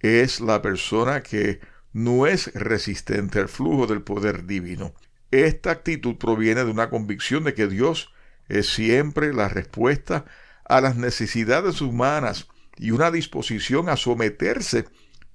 es 0.00 0.40
la 0.40 0.62
persona 0.62 1.22
que 1.22 1.60
no 1.92 2.26
es 2.26 2.52
resistente 2.54 3.40
al 3.40 3.48
flujo 3.48 3.86
del 3.86 4.02
poder 4.02 4.46
divino. 4.46 4.94
Esta 5.30 5.70
actitud 5.70 6.16
proviene 6.16 6.64
de 6.64 6.70
una 6.70 6.90
convicción 6.90 7.44
de 7.44 7.54
que 7.54 7.66
Dios 7.66 8.12
es 8.48 8.68
siempre 8.72 9.32
la 9.32 9.48
respuesta 9.48 10.24
a 10.64 10.80
las 10.80 10.96
necesidades 10.96 11.80
humanas 11.80 12.48
y 12.76 12.92
una 12.92 13.10
disposición 13.10 13.88
a 13.88 13.96
someterse 13.96 14.86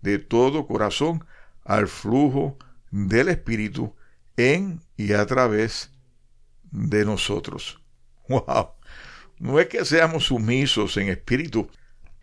de 0.02 0.20
todo 0.20 0.68
corazón 0.68 1.26
al 1.64 1.88
flujo 1.88 2.58
del 2.96 3.28
Espíritu 3.28 3.94
en 4.38 4.82
y 4.96 5.12
a 5.14 5.26
través 5.26 5.92
de 6.72 7.04
nosotros. 7.04 7.82
¡Wow! 8.30 8.70
No 9.38 9.60
es 9.60 9.68
que 9.68 9.84
seamos 9.84 10.26
sumisos 10.26 10.96
en 10.96 11.10
espíritu, 11.10 11.70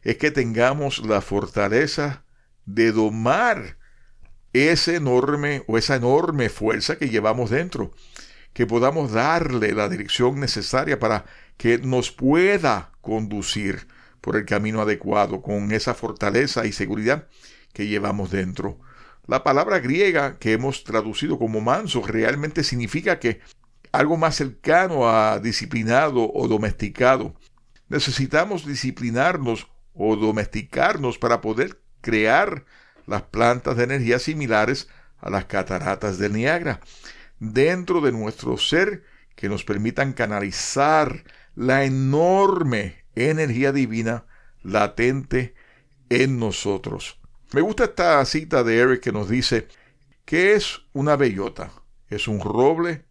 es 0.02 0.16
que 0.16 0.30
tengamos 0.30 1.04
la 1.04 1.20
fortaleza 1.20 2.24
de 2.64 2.90
domar 2.90 3.76
ese 4.54 4.96
enorme 4.96 5.62
o 5.66 5.76
esa 5.76 5.96
enorme 5.96 6.48
fuerza 6.48 6.96
que 6.96 7.10
llevamos 7.10 7.50
dentro, 7.50 7.92
que 8.54 8.66
podamos 8.66 9.12
darle 9.12 9.72
la 9.72 9.90
dirección 9.90 10.40
necesaria 10.40 10.98
para 10.98 11.26
que 11.58 11.78
nos 11.78 12.10
pueda 12.10 12.92
conducir 13.02 13.86
por 14.22 14.36
el 14.36 14.46
camino 14.46 14.80
adecuado 14.80 15.42
con 15.42 15.70
esa 15.72 15.92
fortaleza 15.92 16.64
y 16.64 16.72
seguridad 16.72 17.28
que 17.74 17.86
llevamos 17.86 18.30
dentro. 18.30 18.80
La 19.32 19.42
palabra 19.42 19.80
griega 19.80 20.38
que 20.38 20.52
hemos 20.52 20.84
traducido 20.84 21.38
como 21.38 21.62
manso 21.62 22.02
realmente 22.06 22.62
significa 22.62 23.18
que 23.18 23.40
algo 23.90 24.18
más 24.18 24.36
cercano 24.36 25.08
a 25.08 25.38
disciplinado 25.38 26.30
o 26.34 26.48
domesticado. 26.48 27.34
Necesitamos 27.88 28.66
disciplinarnos 28.66 29.68
o 29.94 30.16
domesticarnos 30.16 31.16
para 31.16 31.40
poder 31.40 31.80
crear 32.02 32.66
las 33.06 33.22
plantas 33.22 33.78
de 33.78 33.84
energía 33.84 34.18
similares 34.18 34.88
a 35.18 35.30
las 35.30 35.46
cataratas 35.46 36.18
del 36.18 36.34
Niágara 36.34 36.80
dentro 37.40 38.02
de 38.02 38.12
nuestro 38.12 38.58
ser 38.58 39.02
que 39.34 39.48
nos 39.48 39.64
permitan 39.64 40.12
canalizar 40.12 41.24
la 41.54 41.84
enorme 41.86 43.06
energía 43.14 43.72
divina 43.72 44.26
latente 44.62 45.54
en 46.10 46.38
nosotros. 46.38 47.21
Me 47.52 47.60
gusta 47.60 47.84
esta 47.84 48.24
cita 48.24 48.64
de 48.64 48.78
Eric 48.78 49.00
que 49.00 49.12
nos 49.12 49.28
dice 49.28 49.68
que 50.24 50.54
es 50.54 50.80
una 50.94 51.16
bellota, 51.16 51.70
es 52.08 52.26
un 52.26 52.40
roble 52.40 53.04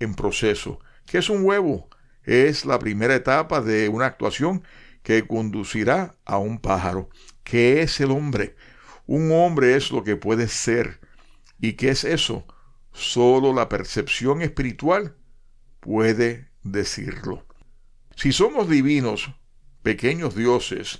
en 0.00 0.16
proceso, 0.16 0.80
que 1.06 1.18
es 1.18 1.30
un 1.30 1.44
huevo, 1.44 1.88
es 2.24 2.64
la 2.64 2.80
primera 2.80 3.14
etapa 3.14 3.60
de 3.60 3.88
una 3.88 4.06
actuación 4.06 4.64
que 5.04 5.24
conducirá 5.28 6.16
a 6.24 6.38
un 6.38 6.58
pájaro. 6.58 7.08
que 7.44 7.82
es 7.82 8.00
el 8.00 8.10
hombre? 8.10 8.56
Un 9.06 9.30
hombre 9.30 9.76
es 9.76 9.92
lo 9.92 10.02
que 10.02 10.16
puede 10.16 10.48
ser. 10.48 10.98
¿Y 11.60 11.74
qué 11.74 11.90
es 11.90 12.02
eso? 12.02 12.46
Solo 12.92 13.52
la 13.52 13.68
percepción 13.68 14.42
espiritual 14.42 15.14
puede 15.78 16.48
decirlo. 16.64 17.46
Si 18.16 18.32
somos 18.32 18.68
divinos, 18.68 19.30
pequeños 19.82 20.34
dioses, 20.34 20.98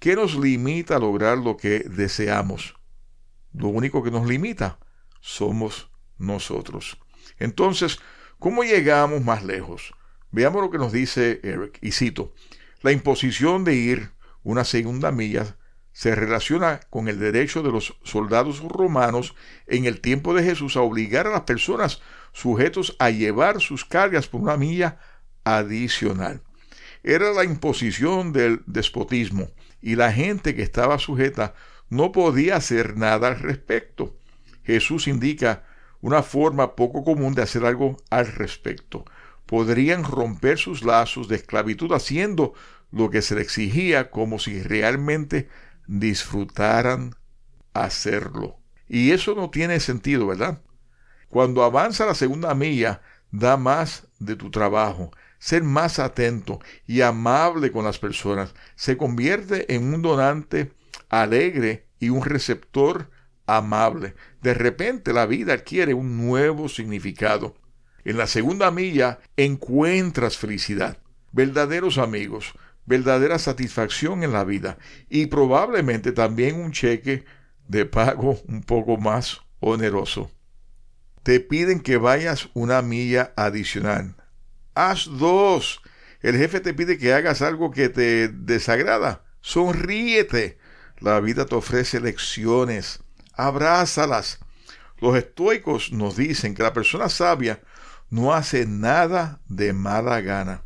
¿qué 0.00 0.16
nos 0.16 0.34
limita 0.34 0.96
a 0.96 0.98
lograr 0.98 1.38
lo 1.38 1.56
que 1.56 1.80
deseamos? 1.80 2.74
Lo 3.52 3.68
único 3.68 4.02
que 4.02 4.10
nos 4.10 4.26
limita 4.26 4.80
somos 5.20 5.90
nosotros. 6.18 6.98
Entonces, 7.38 8.00
¿cómo 8.38 8.64
llegamos 8.64 9.22
más 9.22 9.44
lejos? 9.44 9.94
Veamos 10.32 10.62
lo 10.62 10.70
que 10.70 10.78
nos 10.78 10.92
dice 10.92 11.40
Eric, 11.42 11.78
y 11.82 11.92
cito, 11.92 12.32
la 12.82 12.92
imposición 12.92 13.64
de 13.64 13.74
ir 13.74 14.10
una 14.42 14.64
segunda 14.64 15.12
milla 15.12 15.56
se 15.92 16.14
relaciona 16.14 16.80
con 16.88 17.08
el 17.08 17.18
derecho 17.18 17.62
de 17.62 17.70
los 17.70 17.98
soldados 18.04 18.60
romanos 18.60 19.34
en 19.66 19.84
el 19.84 20.00
tiempo 20.00 20.34
de 20.34 20.42
Jesús 20.42 20.76
a 20.76 20.80
obligar 20.80 21.26
a 21.26 21.30
las 21.30 21.42
personas 21.42 22.00
sujetos 22.32 22.96
a 22.98 23.10
llevar 23.10 23.60
sus 23.60 23.84
cargas 23.84 24.28
por 24.28 24.40
una 24.40 24.56
milla 24.56 24.98
adicional. 25.44 26.42
Era 27.02 27.32
la 27.32 27.44
imposición 27.44 28.32
del 28.32 28.62
despotismo 28.66 29.48
y 29.80 29.96
la 29.96 30.12
gente 30.12 30.54
que 30.54 30.62
estaba 30.62 30.98
sujeta 30.98 31.54
no 31.88 32.12
podía 32.12 32.56
hacer 32.56 32.96
nada 32.96 33.28
al 33.28 33.38
respecto. 33.38 34.16
Jesús 34.64 35.08
indica 35.08 35.64
una 36.00 36.22
forma 36.22 36.76
poco 36.76 37.04
común 37.04 37.34
de 37.34 37.42
hacer 37.42 37.64
algo 37.64 37.96
al 38.10 38.26
respecto. 38.26 39.04
Podrían 39.46 40.04
romper 40.04 40.58
sus 40.58 40.84
lazos 40.84 41.28
de 41.28 41.36
esclavitud 41.36 41.92
haciendo 41.92 42.54
lo 42.92 43.10
que 43.10 43.22
se 43.22 43.34
le 43.34 43.42
exigía 43.42 44.10
como 44.10 44.38
si 44.38 44.62
realmente 44.62 45.48
disfrutaran 45.86 47.14
hacerlo. 47.74 48.58
Y 48.88 49.12
eso 49.12 49.34
no 49.34 49.50
tiene 49.50 49.80
sentido, 49.80 50.26
¿verdad? 50.26 50.62
Cuando 51.28 51.62
avanza 51.62 52.06
la 52.06 52.14
segunda 52.14 52.54
milla, 52.54 53.02
da 53.30 53.56
más 53.56 54.08
de 54.18 54.36
tu 54.36 54.50
trabajo, 54.50 55.12
ser 55.40 55.64
más 55.64 55.98
atento 55.98 56.60
y 56.86 57.00
amable 57.00 57.72
con 57.72 57.84
las 57.84 57.98
personas, 57.98 58.54
se 58.76 58.96
convierte 58.96 59.74
en 59.74 59.92
un 59.92 60.02
donante 60.02 60.72
alegre 61.08 61.88
y 61.98 62.10
un 62.10 62.22
receptor 62.24 63.10
amable. 63.46 64.14
De 64.42 64.54
repente 64.54 65.12
la 65.12 65.26
vida 65.26 65.54
adquiere 65.54 65.94
un 65.94 66.16
nuevo 66.16 66.68
significado. 66.68 67.56
En 68.04 68.16
la 68.16 68.28
segunda 68.28 68.70
milla 68.70 69.18
encuentras 69.36 70.36
felicidad, 70.36 70.98
verdaderos 71.32 71.98
amigos, 71.98 72.54
verdadera 72.86 73.38
satisfacción 73.38 74.22
en 74.22 74.32
la 74.32 74.44
vida 74.44 74.78
y 75.08 75.26
probablemente 75.26 76.12
también 76.12 76.60
un 76.60 76.72
cheque 76.72 77.24
de 77.66 77.86
pago 77.86 78.38
un 78.46 78.62
poco 78.62 78.98
más 78.98 79.40
oneroso. 79.60 80.30
Te 81.22 81.40
piden 81.40 81.80
que 81.80 81.96
vayas 81.96 82.48
una 82.54 82.82
milla 82.82 83.32
adicional. 83.36 84.16
Haz 84.82 85.10
dos. 85.18 85.82
El 86.22 86.38
jefe 86.38 86.58
te 86.58 86.72
pide 86.72 86.96
que 86.96 87.12
hagas 87.12 87.42
algo 87.42 87.70
que 87.70 87.90
te 87.90 88.28
desagrada. 88.28 89.22
Sonríete. 89.42 90.58
La 91.00 91.20
vida 91.20 91.44
te 91.44 91.54
ofrece 91.54 92.00
lecciones. 92.00 93.02
Abrázalas. 93.34 94.38
Los 94.98 95.18
estoicos 95.18 95.92
nos 95.92 96.16
dicen 96.16 96.54
que 96.54 96.62
la 96.62 96.72
persona 96.72 97.10
sabia 97.10 97.60
no 98.08 98.32
hace 98.32 98.64
nada 98.64 99.42
de 99.48 99.74
mala 99.74 100.22
gana. 100.22 100.62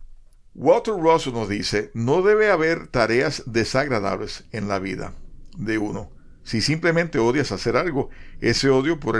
Walter 0.54 0.94
Russell 0.94 1.32
nos 1.32 1.48
dice, 1.48 1.90
no 1.92 2.22
debe 2.22 2.52
haber 2.52 2.86
tareas 2.86 3.42
desagradables 3.46 4.44
en 4.52 4.68
la 4.68 4.78
vida 4.78 5.12
de 5.56 5.78
uno. 5.78 6.12
Si 6.44 6.60
simplemente 6.60 7.18
odias 7.18 7.50
hacer 7.50 7.76
algo, 7.76 8.10
ese 8.40 8.70
odio 8.70 9.00
por, 9.00 9.18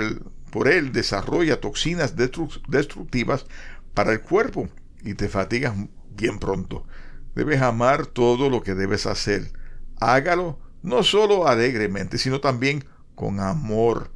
por 0.53 0.69
él 0.69 0.93
desarrolla 0.93 1.61
toxinas 1.61 2.15
destructivas 2.15 3.47
para 3.93 4.13
el 4.13 4.21
cuerpo 4.21 4.69
y 5.05 5.15
te 5.15 5.29
fatigas 5.29 5.75
bien 6.17 6.39
pronto. 6.39 6.87
Debes 7.35 7.61
amar 7.63 8.07
todo 8.07 8.49
lo 8.49 8.63
que 8.63 8.75
debes 8.75 9.07
hacer. 9.07 9.53
Hágalo 10.01 10.59
no 10.83 11.03
solo 11.03 11.49
alegremente, 11.49 12.19
sino 12.19 12.41
también 12.41 12.85
con 13.15 13.41
amor 13.41 14.11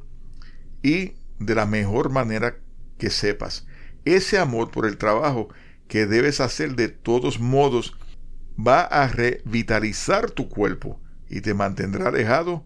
y 0.83 1.13
de 1.39 1.55
la 1.55 1.65
mejor 1.65 2.09
manera 2.09 2.57
que 2.97 3.09
sepas. 3.09 3.65
Ese 4.05 4.37
amor 4.37 4.71
por 4.71 4.85
el 4.85 4.97
trabajo 4.97 5.49
que 5.87 6.05
debes 6.05 6.39
hacer 6.39 6.75
de 6.75 6.89
todos 6.89 7.39
modos 7.39 7.97
va 8.57 8.81
a 8.81 9.07
revitalizar 9.07 10.31
tu 10.31 10.49
cuerpo 10.49 10.99
y 11.29 11.41
te 11.41 11.53
mantendrá 11.53 12.09
alejado 12.09 12.65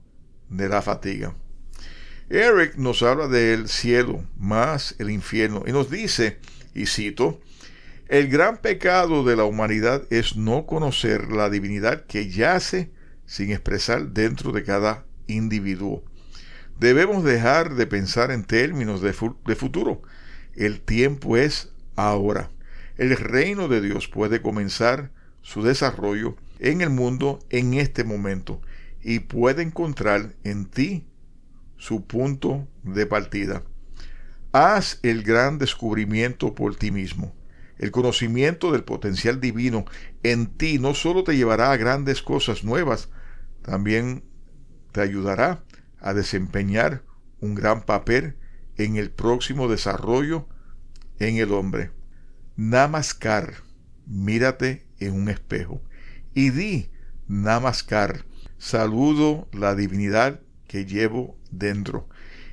de 0.50 0.70
la 0.70 0.82
fatiga. 0.82 1.36
Eric 2.30 2.76
nos 2.78 3.04
habla 3.04 3.28
del 3.28 3.68
cielo 3.68 4.24
más 4.38 4.96
el 4.98 5.10
infierno 5.10 5.64
y 5.68 5.72
nos 5.72 5.90
dice, 5.90 6.40
y 6.74 6.86
cito, 6.88 7.42
el 8.14 8.28
gran 8.28 8.58
pecado 8.58 9.24
de 9.24 9.36
la 9.36 9.44
humanidad 9.44 10.04
es 10.12 10.36
no 10.36 10.68
conocer 10.68 11.32
la 11.32 11.50
divinidad 11.50 12.06
que 12.06 12.30
yace 12.30 12.92
sin 13.26 13.52
expresar 13.52 14.10
dentro 14.10 14.52
de 14.52 14.64
cada 14.64 15.06
individuo. 15.26 16.04
Debemos 16.80 17.24
dejar 17.24 17.74
de 17.74 17.88
pensar 17.88 18.30
en 18.30 18.44
términos 18.44 19.02
de, 19.02 19.14
futuro. 19.14 20.04
El 20.54 20.82
tiempo 20.82 21.38
es 21.38 21.74
ahora 21.96 22.52
el 22.98 23.18
reino 23.18 23.68
de 23.68 23.82
Dios 23.82 24.08
puede 24.08 24.44
comenzar 24.44 25.10
su 25.42 25.64
desarrollo 25.64 26.36
en 26.60 26.82
el 26.82 26.92
mundo 26.92 27.40
en 27.50 27.74
este 27.74 28.04
momento 28.04 28.62
y 29.02 29.22
puede 29.22 29.64
encontrar 29.64 30.36
en 30.44 30.66
ti 30.66 31.08
su 31.78 32.06
punto 32.06 32.68
de 32.84 33.08
partida. 33.08 33.64
Haz 34.52 35.00
el 35.02 35.24
gran 35.24 35.58
descubrimiento 35.58 36.54
por 36.54 36.76
ti 36.76 36.92
mismo. 36.92 37.34
El 37.78 37.92
conocimiento 37.92 38.72
del 38.72 38.84
potencial 38.84 39.40
divino 39.40 39.86
en 40.22 40.48
ti 40.48 40.80
no 40.80 40.94
solo 40.94 41.24
te 41.24 41.36
llevará 41.36 41.72
a 41.72 41.78
grandes 41.78 42.22
cosas 42.22 42.64
nuevas, 42.64 43.10
también 43.62 44.24
te 44.92 45.02
ayudará 45.02 45.64
a 46.00 46.14
desempeñar 46.14 47.04
un 47.40 47.56
gran 47.56 47.84
papel 47.84 48.36
en 48.78 48.96
el 48.96 49.10
próximo 49.10 49.68
desarrollo 49.68 50.48
en 51.20 51.38
el 51.38 51.52
hombre. 51.52 51.92
Namaskar, 52.56 53.56
mírate 54.06 54.86
en 55.00 55.14
un 55.14 55.30
espejo 55.30 55.82
y 56.34 56.50
di 56.50 56.90
Namaskar, 57.28 58.26
saludo 58.58 59.48
la 59.52 59.76
divinidad 59.76 60.42
que 60.68 60.86
llevo 60.86 61.38
dentro. 61.52 62.08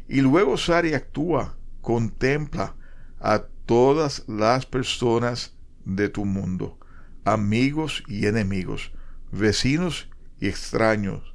Y 0.08 0.20
luego 0.20 0.56
Sari 0.56 0.94
actúa, 0.94 1.56
contempla 1.80 2.76
a 3.20 3.46
todas 3.70 4.24
las 4.26 4.66
personas 4.66 5.54
de 5.84 6.08
tu 6.08 6.24
mundo, 6.24 6.76
amigos 7.24 8.02
y 8.08 8.26
enemigos, 8.26 8.90
vecinos 9.30 10.10
y 10.40 10.48
extraños. 10.48 11.32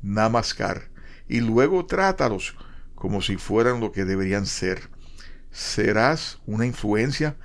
Namaskar. 0.00 0.92
Y 1.26 1.40
luego 1.40 1.84
trátalos 1.84 2.56
como 2.94 3.20
si 3.20 3.36
fueran 3.36 3.80
lo 3.80 3.90
que 3.90 4.04
deberían 4.04 4.46
ser. 4.46 4.90
Serás 5.50 6.40
una 6.46 6.66
influencia 6.66 7.36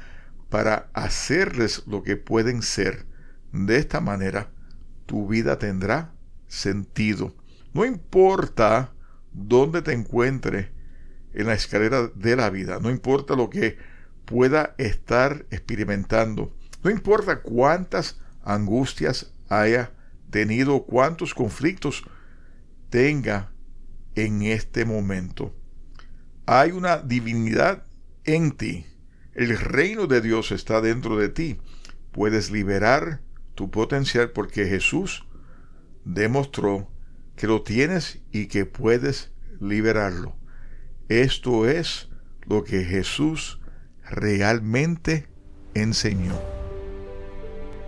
para 0.50 0.92
hacerles 0.94 1.82
lo 1.88 2.04
que 2.04 2.16
pueden 2.16 2.62
ser. 2.62 3.08
De 3.52 3.78
esta 3.78 4.02
manera, 4.02 4.52
tu 5.08 5.28
vida 5.28 5.58
tendrá 5.58 6.14
sentido. 6.46 7.36
No 7.74 7.86
importa 7.86 8.94
dónde 9.34 9.82
te 9.82 9.94
encuentres 9.94 10.68
en 11.34 11.48
la 11.48 11.56
escalera 11.56 12.06
de 12.14 12.36
la 12.36 12.52
vida, 12.52 12.78
no 12.80 12.92
importa 12.92 13.36
lo 13.36 13.50
que 13.50 13.97
pueda 14.28 14.76
estar 14.78 15.48
experimentando, 15.50 16.56
no 16.84 16.92
importa 16.92 17.42
cuántas 17.42 18.20
angustias 18.44 19.34
haya 19.50 19.92
tenido, 20.30 20.84
cuántos 20.84 21.34
conflictos 21.34 22.04
tenga 22.92 23.52
en 24.14 24.44
este 24.44 24.86
momento. 24.86 25.56
Hay 26.46 26.72
una 26.72 26.98
divinidad 26.98 27.84
en 28.24 28.52
ti 28.52 28.86
el 29.38 29.56
reino 29.56 30.08
de 30.08 30.20
Dios 30.20 30.52
está 30.52 30.82
dentro 30.82 31.16
de 31.16 31.30
ti. 31.30 31.60
Puedes 32.12 32.50
liberar 32.50 33.22
tu 33.54 33.70
potencial 33.70 34.32
porque 34.32 34.66
Jesús 34.66 35.28
demostró 36.04 36.92
que 37.36 37.46
lo 37.46 37.62
tienes 37.62 38.20
y 38.32 38.48
que 38.48 38.66
puedes 38.66 39.32
liberarlo. 39.62 40.36
Esto 41.08 41.70
es 41.70 42.10
lo 42.48 42.64
que 42.64 42.84
Jesús 42.84 43.62
realmente 44.10 45.28
enseñó. 45.74 46.34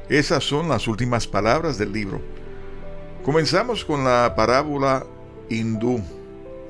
Esas 0.10 0.44
son 0.44 0.70
las 0.70 0.88
últimas 0.88 1.28
palabras 1.28 1.78
del 1.78 1.94
libro. 1.94 2.22
Comenzamos 3.24 3.86
con 3.86 4.04
la 4.04 4.34
parábola 4.36 5.06
hindú 5.50 6.02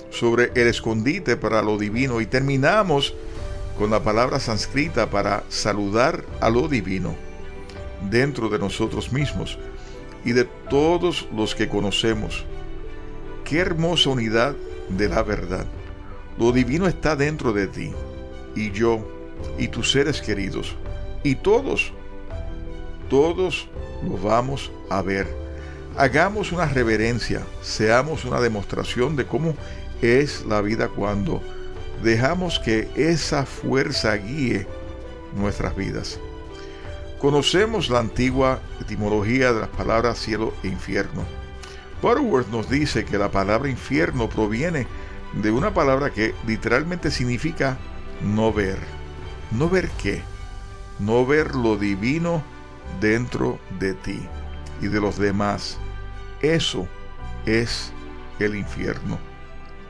sobre 0.09 0.51
el 0.55 0.67
escondite 0.67 1.37
para 1.37 1.61
lo 1.61 1.77
divino 1.77 2.19
y 2.21 2.25
terminamos 2.25 3.13
con 3.77 3.91
la 3.91 4.03
palabra 4.03 4.39
sánscrita 4.39 5.09
para 5.09 5.43
saludar 5.47 6.25
a 6.41 6.49
lo 6.49 6.67
divino 6.67 7.15
dentro 8.09 8.49
de 8.49 8.59
nosotros 8.59 9.13
mismos 9.13 9.57
y 10.25 10.33
de 10.33 10.45
todos 10.69 11.27
los 11.33 11.55
que 11.55 11.69
conocemos. 11.69 12.45
Qué 13.45 13.59
hermosa 13.59 14.09
unidad 14.09 14.55
de 14.89 15.07
la 15.07 15.23
verdad. 15.23 15.65
Lo 16.37 16.51
divino 16.51 16.87
está 16.87 17.15
dentro 17.15 17.53
de 17.53 17.67
ti 17.67 17.91
y 18.55 18.71
yo 18.71 19.18
y 19.57 19.67
tus 19.67 19.91
seres 19.91 20.21
queridos 20.21 20.75
y 21.23 21.35
todos, 21.35 21.91
todos 23.09 23.67
lo 24.03 24.17
vamos 24.17 24.71
a 24.89 25.01
ver. 25.01 25.27
Hagamos 25.97 26.51
una 26.51 26.65
reverencia, 26.65 27.41
seamos 27.61 28.23
una 28.25 28.39
demostración 28.39 29.15
de 29.15 29.25
cómo 29.25 29.53
es 30.01 30.45
la 30.45 30.61
vida 30.61 30.87
cuando 30.87 31.41
dejamos 32.03 32.59
que 32.59 32.87
esa 32.95 33.45
fuerza 33.45 34.15
guíe 34.15 34.65
nuestras 35.35 35.75
vidas. 35.75 36.19
Conocemos 37.19 37.89
la 37.89 37.99
antigua 37.99 38.61
etimología 38.79 39.51
de 39.51 39.59
las 39.61 39.69
palabras 39.69 40.19
cielo 40.19 40.53
e 40.63 40.67
infierno. 40.67 41.25
Butterworth 42.01 42.47
nos 42.47 42.69
dice 42.69 43.03
que 43.03 43.17
la 43.17 43.29
palabra 43.29 43.69
infierno 43.69 44.29
proviene 44.29 44.87
de 45.33 45.51
una 45.51 45.73
palabra 45.73 46.11
que 46.11 46.33
literalmente 46.47 47.11
significa 47.11 47.77
no 48.21 48.53
ver. 48.53 48.98
¿No 49.51 49.69
ver 49.69 49.89
qué? 50.01 50.21
No 50.99 51.25
ver 51.25 51.55
lo 51.55 51.77
divino 51.77 52.43
dentro 52.99 53.59
de 53.79 53.93
ti 53.93 54.19
y 54.81 54.87
de 54.87 55.01
los 55.01 55.17
demás. 55.17 55.77
Eso 56.41 56.87
es 57.45 57.91
el 58.39 58.55
infierno. 58.55 59.17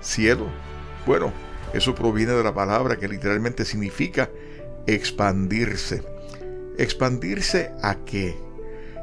Cielo. 0.01 0.47
Bueno, 1.05 1.33
eso 1.73 1.93
proviene 1.93 2.33
de 2.33 2.43
la 2.43 2.53
palabra 2.53 2.97
que 2.97 3.07
literalmente 3.07 3.65
significa 3.65 4.29
expandirse. 4.87 6.03
¿Expandirse 6.77 7.71
a 7.83 7.95
qué? 8.05 8.37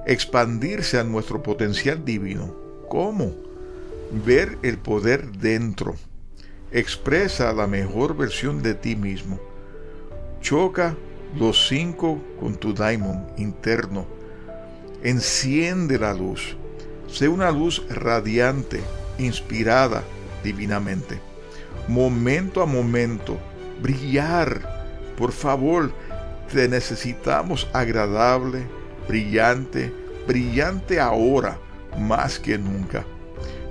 Expandirse 0.07 0.99
a 0.99 1.05
nuestro 1.05 1.42
potencial 1.42 2.05
divino. 2.05 2.57
¿Cómo? 2.88 3.35
Ver 4.25 4.57
el 4.62 4.79
poder 4.79 5.33
dentro. 5.33 5.97
Expresa 6.73 7.53
la 7.53 7.66
mejor 7.66 8.16
versión 8.16 8.62
de 8.62 8.75
ti 8.75 8.97
mismo. 8.97 9.38
Choca 10.46 10.94
los 11.35 11.66
cinco 11.66 12.22
con 12.38 12.54
tu 12.54 12.72
daimon 12.72 13.26
interno. 13.37 14.06
Enciende 15.02 15.98
la 15.98 16.14
luz. 16.14 16.56
Sé 17.09 17.26
una 17.26 17.50
luz 17.50 17.82
radiante, 17.90 18.80
inspirada 19.18 20.04
divinamente 20.44 21.18
momento 21.88 22.62
a 22.62 22.66
momento, 22.66 23.38
brillar. 23.82 25.14
Por 25.18 25.32
favor, 25.32 25.92
te 26.52 26.68
necesitamos 26.68 27.68
agradable, 27.72 28.68
brillante, 29.09 29.92
brillante 30.28 31.00
ahora 31.00 31.59
más 31.98 32.38
que 32.38 32.56
nunca. 32.56 33.04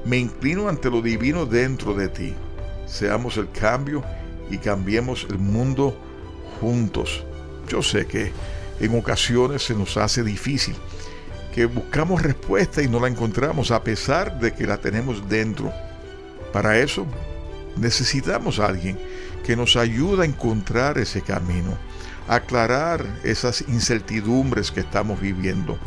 Me 0.03 0.17
inclino 0.17 0.67
ante 0.67 0.89
lo 0.89 1.01
divino 1.01 1.45
dentro 1.45 1.93
de 1.93 2.09
ti. 2.09 2.33
Seamos 2.85 3.37
el 3.37 3.49
cambio 3.51 4.03
y 4.49 4.57
cambiemos 4.57 5.25
el 5.29 5.39
mundo 5.39 5.97
juntos. 6.59 7.23
Yo 7.67 7.81
sé 7.81 8.05
que 8.05 8.31
en 8.79 8.97
ocasiones 8.97 9.63
se 9.63 9.73
nos 9.73 9.97
hace 9.97 10.23
difícil, 10.23 10.75
que 11.53 11.65
buscamos 11.65 12.21
respuesta 12.21 12.81
y 12.81 12.87
no 12.87 12.99
la 12.99 13.07
encontramos 13.07 13.71
a 13.71 13.83
pesar 13.83 14.39
de 14.39 14.53
que 14.53 14.67
la 14.67 14.77
tenemos 14.77 15.27
dentro. 15.29 15.71
Para 16.51 16.77
eso 16.79 17.05
Necesitamos 17.77 18.59
a 18.59 18.67
alguien 18.67 18.97
que 19.45 19.55
nos 19.55 19.75
ayude 19.75 20.23
a 20.23 20.25
encontrar 20.25 20.97
ese 20.97 21.21
camino, 21.21 21.77
aclarar 22.27 23.05
esas 23.23 23.61
incertidumbres 23.67 24.71
que 24.71 24.79
estamos 24.79 25.19
viviendo. 25.19 25.77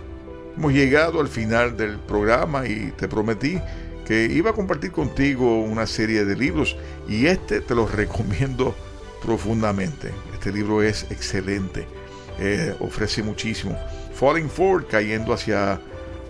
Hemos 0.56 0.74
llegado 0.74 1.20
al 1.20 1.28
final 1.28 1.76
del 1.78 1.98
programa 2.00 2.68
y 2.68 2.94
te 2.98 3.08
prometí 3.08 3.60
que 4.08 4.26
iba 4.26 4.52
a 4.52 4.54
compartir 4.54 4.92
contigo 4.92 5.62
una 5.62 5.86
serie 5.86 6.24
de 6.24 6.36
libros 6.36 6.78
y 7.10 7.28
este 7.28 7.60
te 7.60 7.76
lo 7.76 7.86
recomiendo 8.02 8.76
profundamente. 9.22 10.12
Este 10.34 10.52
libro 10.52 10.82
es 10.82 11.04
excelente, 11.12 11.86
eh, 12.40 12.74
ofrece 12.80 13.22
muchísimo. 13.22 13.78
Falling 14.14 14.50
Forward, 14.50 14.88
cayendo 14.88 15.34
hacia, 15.34 15.80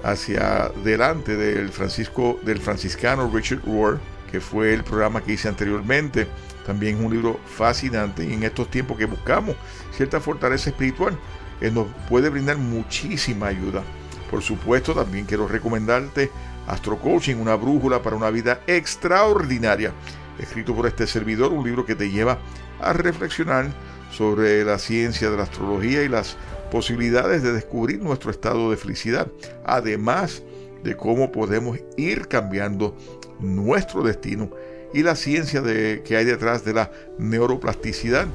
hacia 0.03 0.63
adelante 0.63 1.37
del, 1.37 1.69
Francisco, 1.69 2.39
del 2.43 2.59
franciscano 2.59 3.29
Richard 3.31 3.61
Rohr 3.65 3.99
que 4.31 4.41
fue 4.41 4.73
el 4.73 4.83
programa 4.83 5.23
que 5.23 5.33
hice 5.33 5.47
anteriormente. 5.47 6.27
También 6.65 6.97
es 6.97 7.05
un 7.05 7.13
libro 7.13 7.39
fascinante 7.45 8.25
y 8.25 8.33
en 8.33 8.43
estos 8.43 8.69
tiempos 8.69 8.97
que 8.97 9.05
buscamos 9.05 9.55
cierta 9.95 10.19
fortaleza 10.19 10.69
espiritual, 10.69 11.17
eh, 11.61 11.71
nos 11.71 11.87
puede 12.09 12.29
brindar 12.29 12.57
muchísima 12.57 13.47
ayuda. 13.47 13.83
Por 14.29 14.41
supuesto, 14.41 14.93
también 14.93 15.25
quiero 15.25 15.47
recomendarte 15.47 16.29
Astro 16.67 16.99
Coaching, 16.99 17.36
una 17.38 17.56
brújula 17.56 18.01
para 18.01 18.15
una 18.15 18.30
vida 18.30 18.62
extraordinaria, 18.67 19.93
escrito 20.38 20.75
por 20.75 20.86
este 20.86 21.08
servidor, 21.08 21.51
un 21.53 21.65
libro 21.65 21.86
que 21.86 21.95
te 21.95 22.10
lleva 22.12 22.39
a 22.80 22.93
reflexionar 22.93 23.67
sobre 24.12 24.63
la 24.63 24.77
ciencia 24.77 25.30
de 25.30 25.38
la 25.38 25.43
astrología 25.43 26.03
y 26.03 26.10
las 26.10 26.38
posibilidades 26.71 27.43
de 27.43 27.53
descubrir 27.53 28.01
nuestro 28.01 28.32
estado 28.32 28.69
de 28.69 28.77
felicidad, 28.77 29.27
además 29.65 30.43
de 30.84 30.95
cómo 30.95 31.32
podemos 31.32 31.80
ir 31.95 32.27
cambiando 32.27 32.95
nuestro 33.39 34.03
destino 34.03 34.51
y 34.93 35.03
la 35.03 35.15
ciencia 35.15 35.62
de, 35.62 36.01
que 36.06 36.17
hay 36.17 36.25
detrás 36.25 36.63
de 36.63 36.73
la 36.73 36.91
neuroplasticidad. 37.17 38.27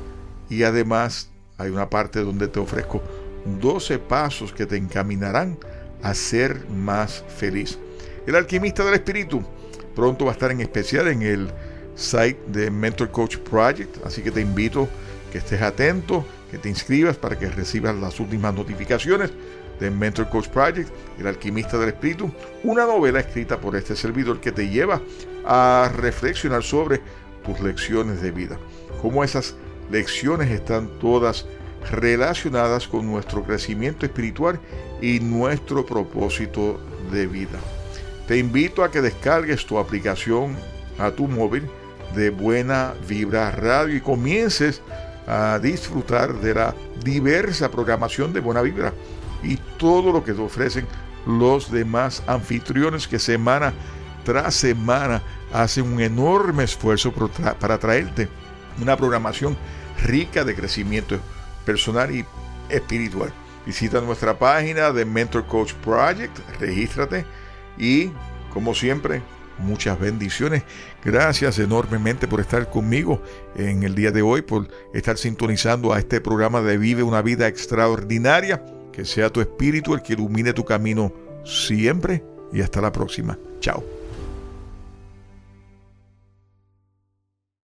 Y 0.49 0.64
además 0.64 1.31
hay 1.59 1.71
una 1.71 1.88
parte 1.88 2.21
donde 2.21 2.49
te 2.49 2.61
ofrezco 2.61 3.03
12 3.61 3.99
pasos 3.99 4.53
que 4.53 4.66
te 4.66 4.77
encaminarán 4.77 5.59
a 6.03 6.14
ser 6.14 6.68
más 6.68 7.25
feliz. 7.37 7.79
El 8.27 8.37
alquimista 8.37 8.85
del 8.85 8.95
espíritu 8.95 9.43
pronto 9.97 10.25
va 10.25 10.31
a 10.31 10.35
estar 10.35 10.53
en 10.53 10.61
especial 10.61 11.09
en 11.09 11.23
el 11.23 11.51
site 11.97 12.39
de 12.47 12.71
Mentor 12.71 13.11
Coach 13.11 13.39
Project, 13.39 14.05
así 14.07 14.23
que 14.23 14.31
te 14.31 14.41
invito 14.41 14.89
que 15.33 15.39
estés 15.39 15.61
atento, 15.61 16.25
que 16.51 16.59
te 16.59 16.69
inscribas 16.69 17.17
para 17.17 17.37
que 17.37 17.49
recibas 17.49 17.97
las 17.97 18.21
últimas 18.21 18.55
notificaciones 18.55 19.33
de 19.81 19.91
Mentor 19.91 20.29
Coach 20.29 20.49
Project, 20.49 20.89
El 21.19 21.27
alquimista 21.27 21.79
del 21.79 21.89
espíritu, 21.89 22.31
una 22.63 22.87
novela 22.87 23.19
escrita 23.19 23.59
por 23.59 23.75
este 23.75 23.97
servidor 23.97 24.41
que 24.41 24.53
te 24.53 24.69
lleva 24.69 25.01
a 25.45 25.91
reflexionar 25.97 26.63
sobre 26.63 27.01
tus 27.45 27.59
lecciones 27.61 28.23
de 28.23 28.31
vida, 28.31 28.57
cómo 29.01 29.25
esas 29.25 29.57
lecciones 29.91 30.49
están 30.51 30.89
todas 31.01 31.47
relacionadas 31.91 32.87
con 32.87 33.05
nuestro 33.11 33.43
crecimiento 33.43 34.07
espiritual 34.07 34.61
y 35.01 35.19
nuestro 35.19 35.85
propósito 35.85 36.81
de 37.11 37.27
vida. 37.27 37.59
Te 38.27 38.39
invito 38.39 38.85
a 38.85 38.91
que 38.91 39.01
descargues 39.01 39.67
tu 39.67 39.79
aplicación 39.79 40.57
a 40.99 41.11
tu 41.11 41.27
móvil 41.27 41.69
de 42.15 42.31
Buena 42.31 42.95
Vibra 43.09 43.51
Radio 43.51 43.97
y 43.97 44.01
comiences 44.01 44.81
a 45.27 45.59
disfrutar 45.59 46.35
de 46.35 46.55
la 46.55 46.75
diversa 47.03 47.71
programación 47.71 48.33
de 48.33 48.41
Buena 48.41 48.63
Vibra 48.63 48.93
y 49.43 49.57
todo 49.79 50.13
lo 50.13 50.25
que 50.25 50.33
te 50.33 50.41
ofrecen 50.41 50.87
los 51.27 51.71
demás 51.71 52.23
anfitriones 52.27 53.09
que 53.09 53.19
semana 53.19 53.73
tras 54.25 54.55
semana 54.55 55.23
hacen 55.53 55.93
un 55.93 56.01
enorme 56.01 56.65
esfuerzo 56.65 57.13
para 57.13 57.79
traerte 57.79 58.29
una 58.81 58.97
programación 58.97 59.57
rica 60.05 60.45
de 60.45 60.55
crecimiento 60.55 61.19
personal 61.65 62.15
y 62.15 62.25
espiritual. 62.69 63.33
Visita 63.67 64.01
nuestra 64.01 64.39
página 64.39 64.93
de 64.93 65.05
Mentor 65.05 65.47
Coach 65.47 65.75
Project, 65.75 66.37
regístrate 66.59 67.25
y, 67.79 68.11
como 68.53 68.75
siempre, 68.75 69.23
muchas 69.59 69.99
bendiciones. 69.99 70.63
Gracias 71.05 71.59
enormemente 71.59 72.29
por 72.29 72.41
estar 72.41 72.71
conmigo 72.71 73.23
en 73.57 73.83
el 73.83 73.95
día 73.95 74.11
de 74.11 74.23
hoy, 74.23 74.43
por 74.43 74.69
estar 74.93 75.19
sintonizando 75.19 75.93
a 75.93 75.99
este 75.99 76.21
programa 76.21 76.61
de 76.61 76.79
Vive 76.79 77.03
una 77.03 77.23
vida 77.23 77.49
extraordinaria. 77.49 78.65
Que 78.93 79.07
sea 79.07 79.31
tu 79.31 79.41
espíritu 79.41 79.95
el 79.95 80.03
que 80.03 80.13
ilumine 80.13 80.53
tu 80.53 80.67
camino 80.67 81.13
siempre 81.45 82.23
y 82.53 82.61
hasta 82.61 82.83
la 82.83 82.93
próxima. 82.93 83.39
Chao. 83.61 84.02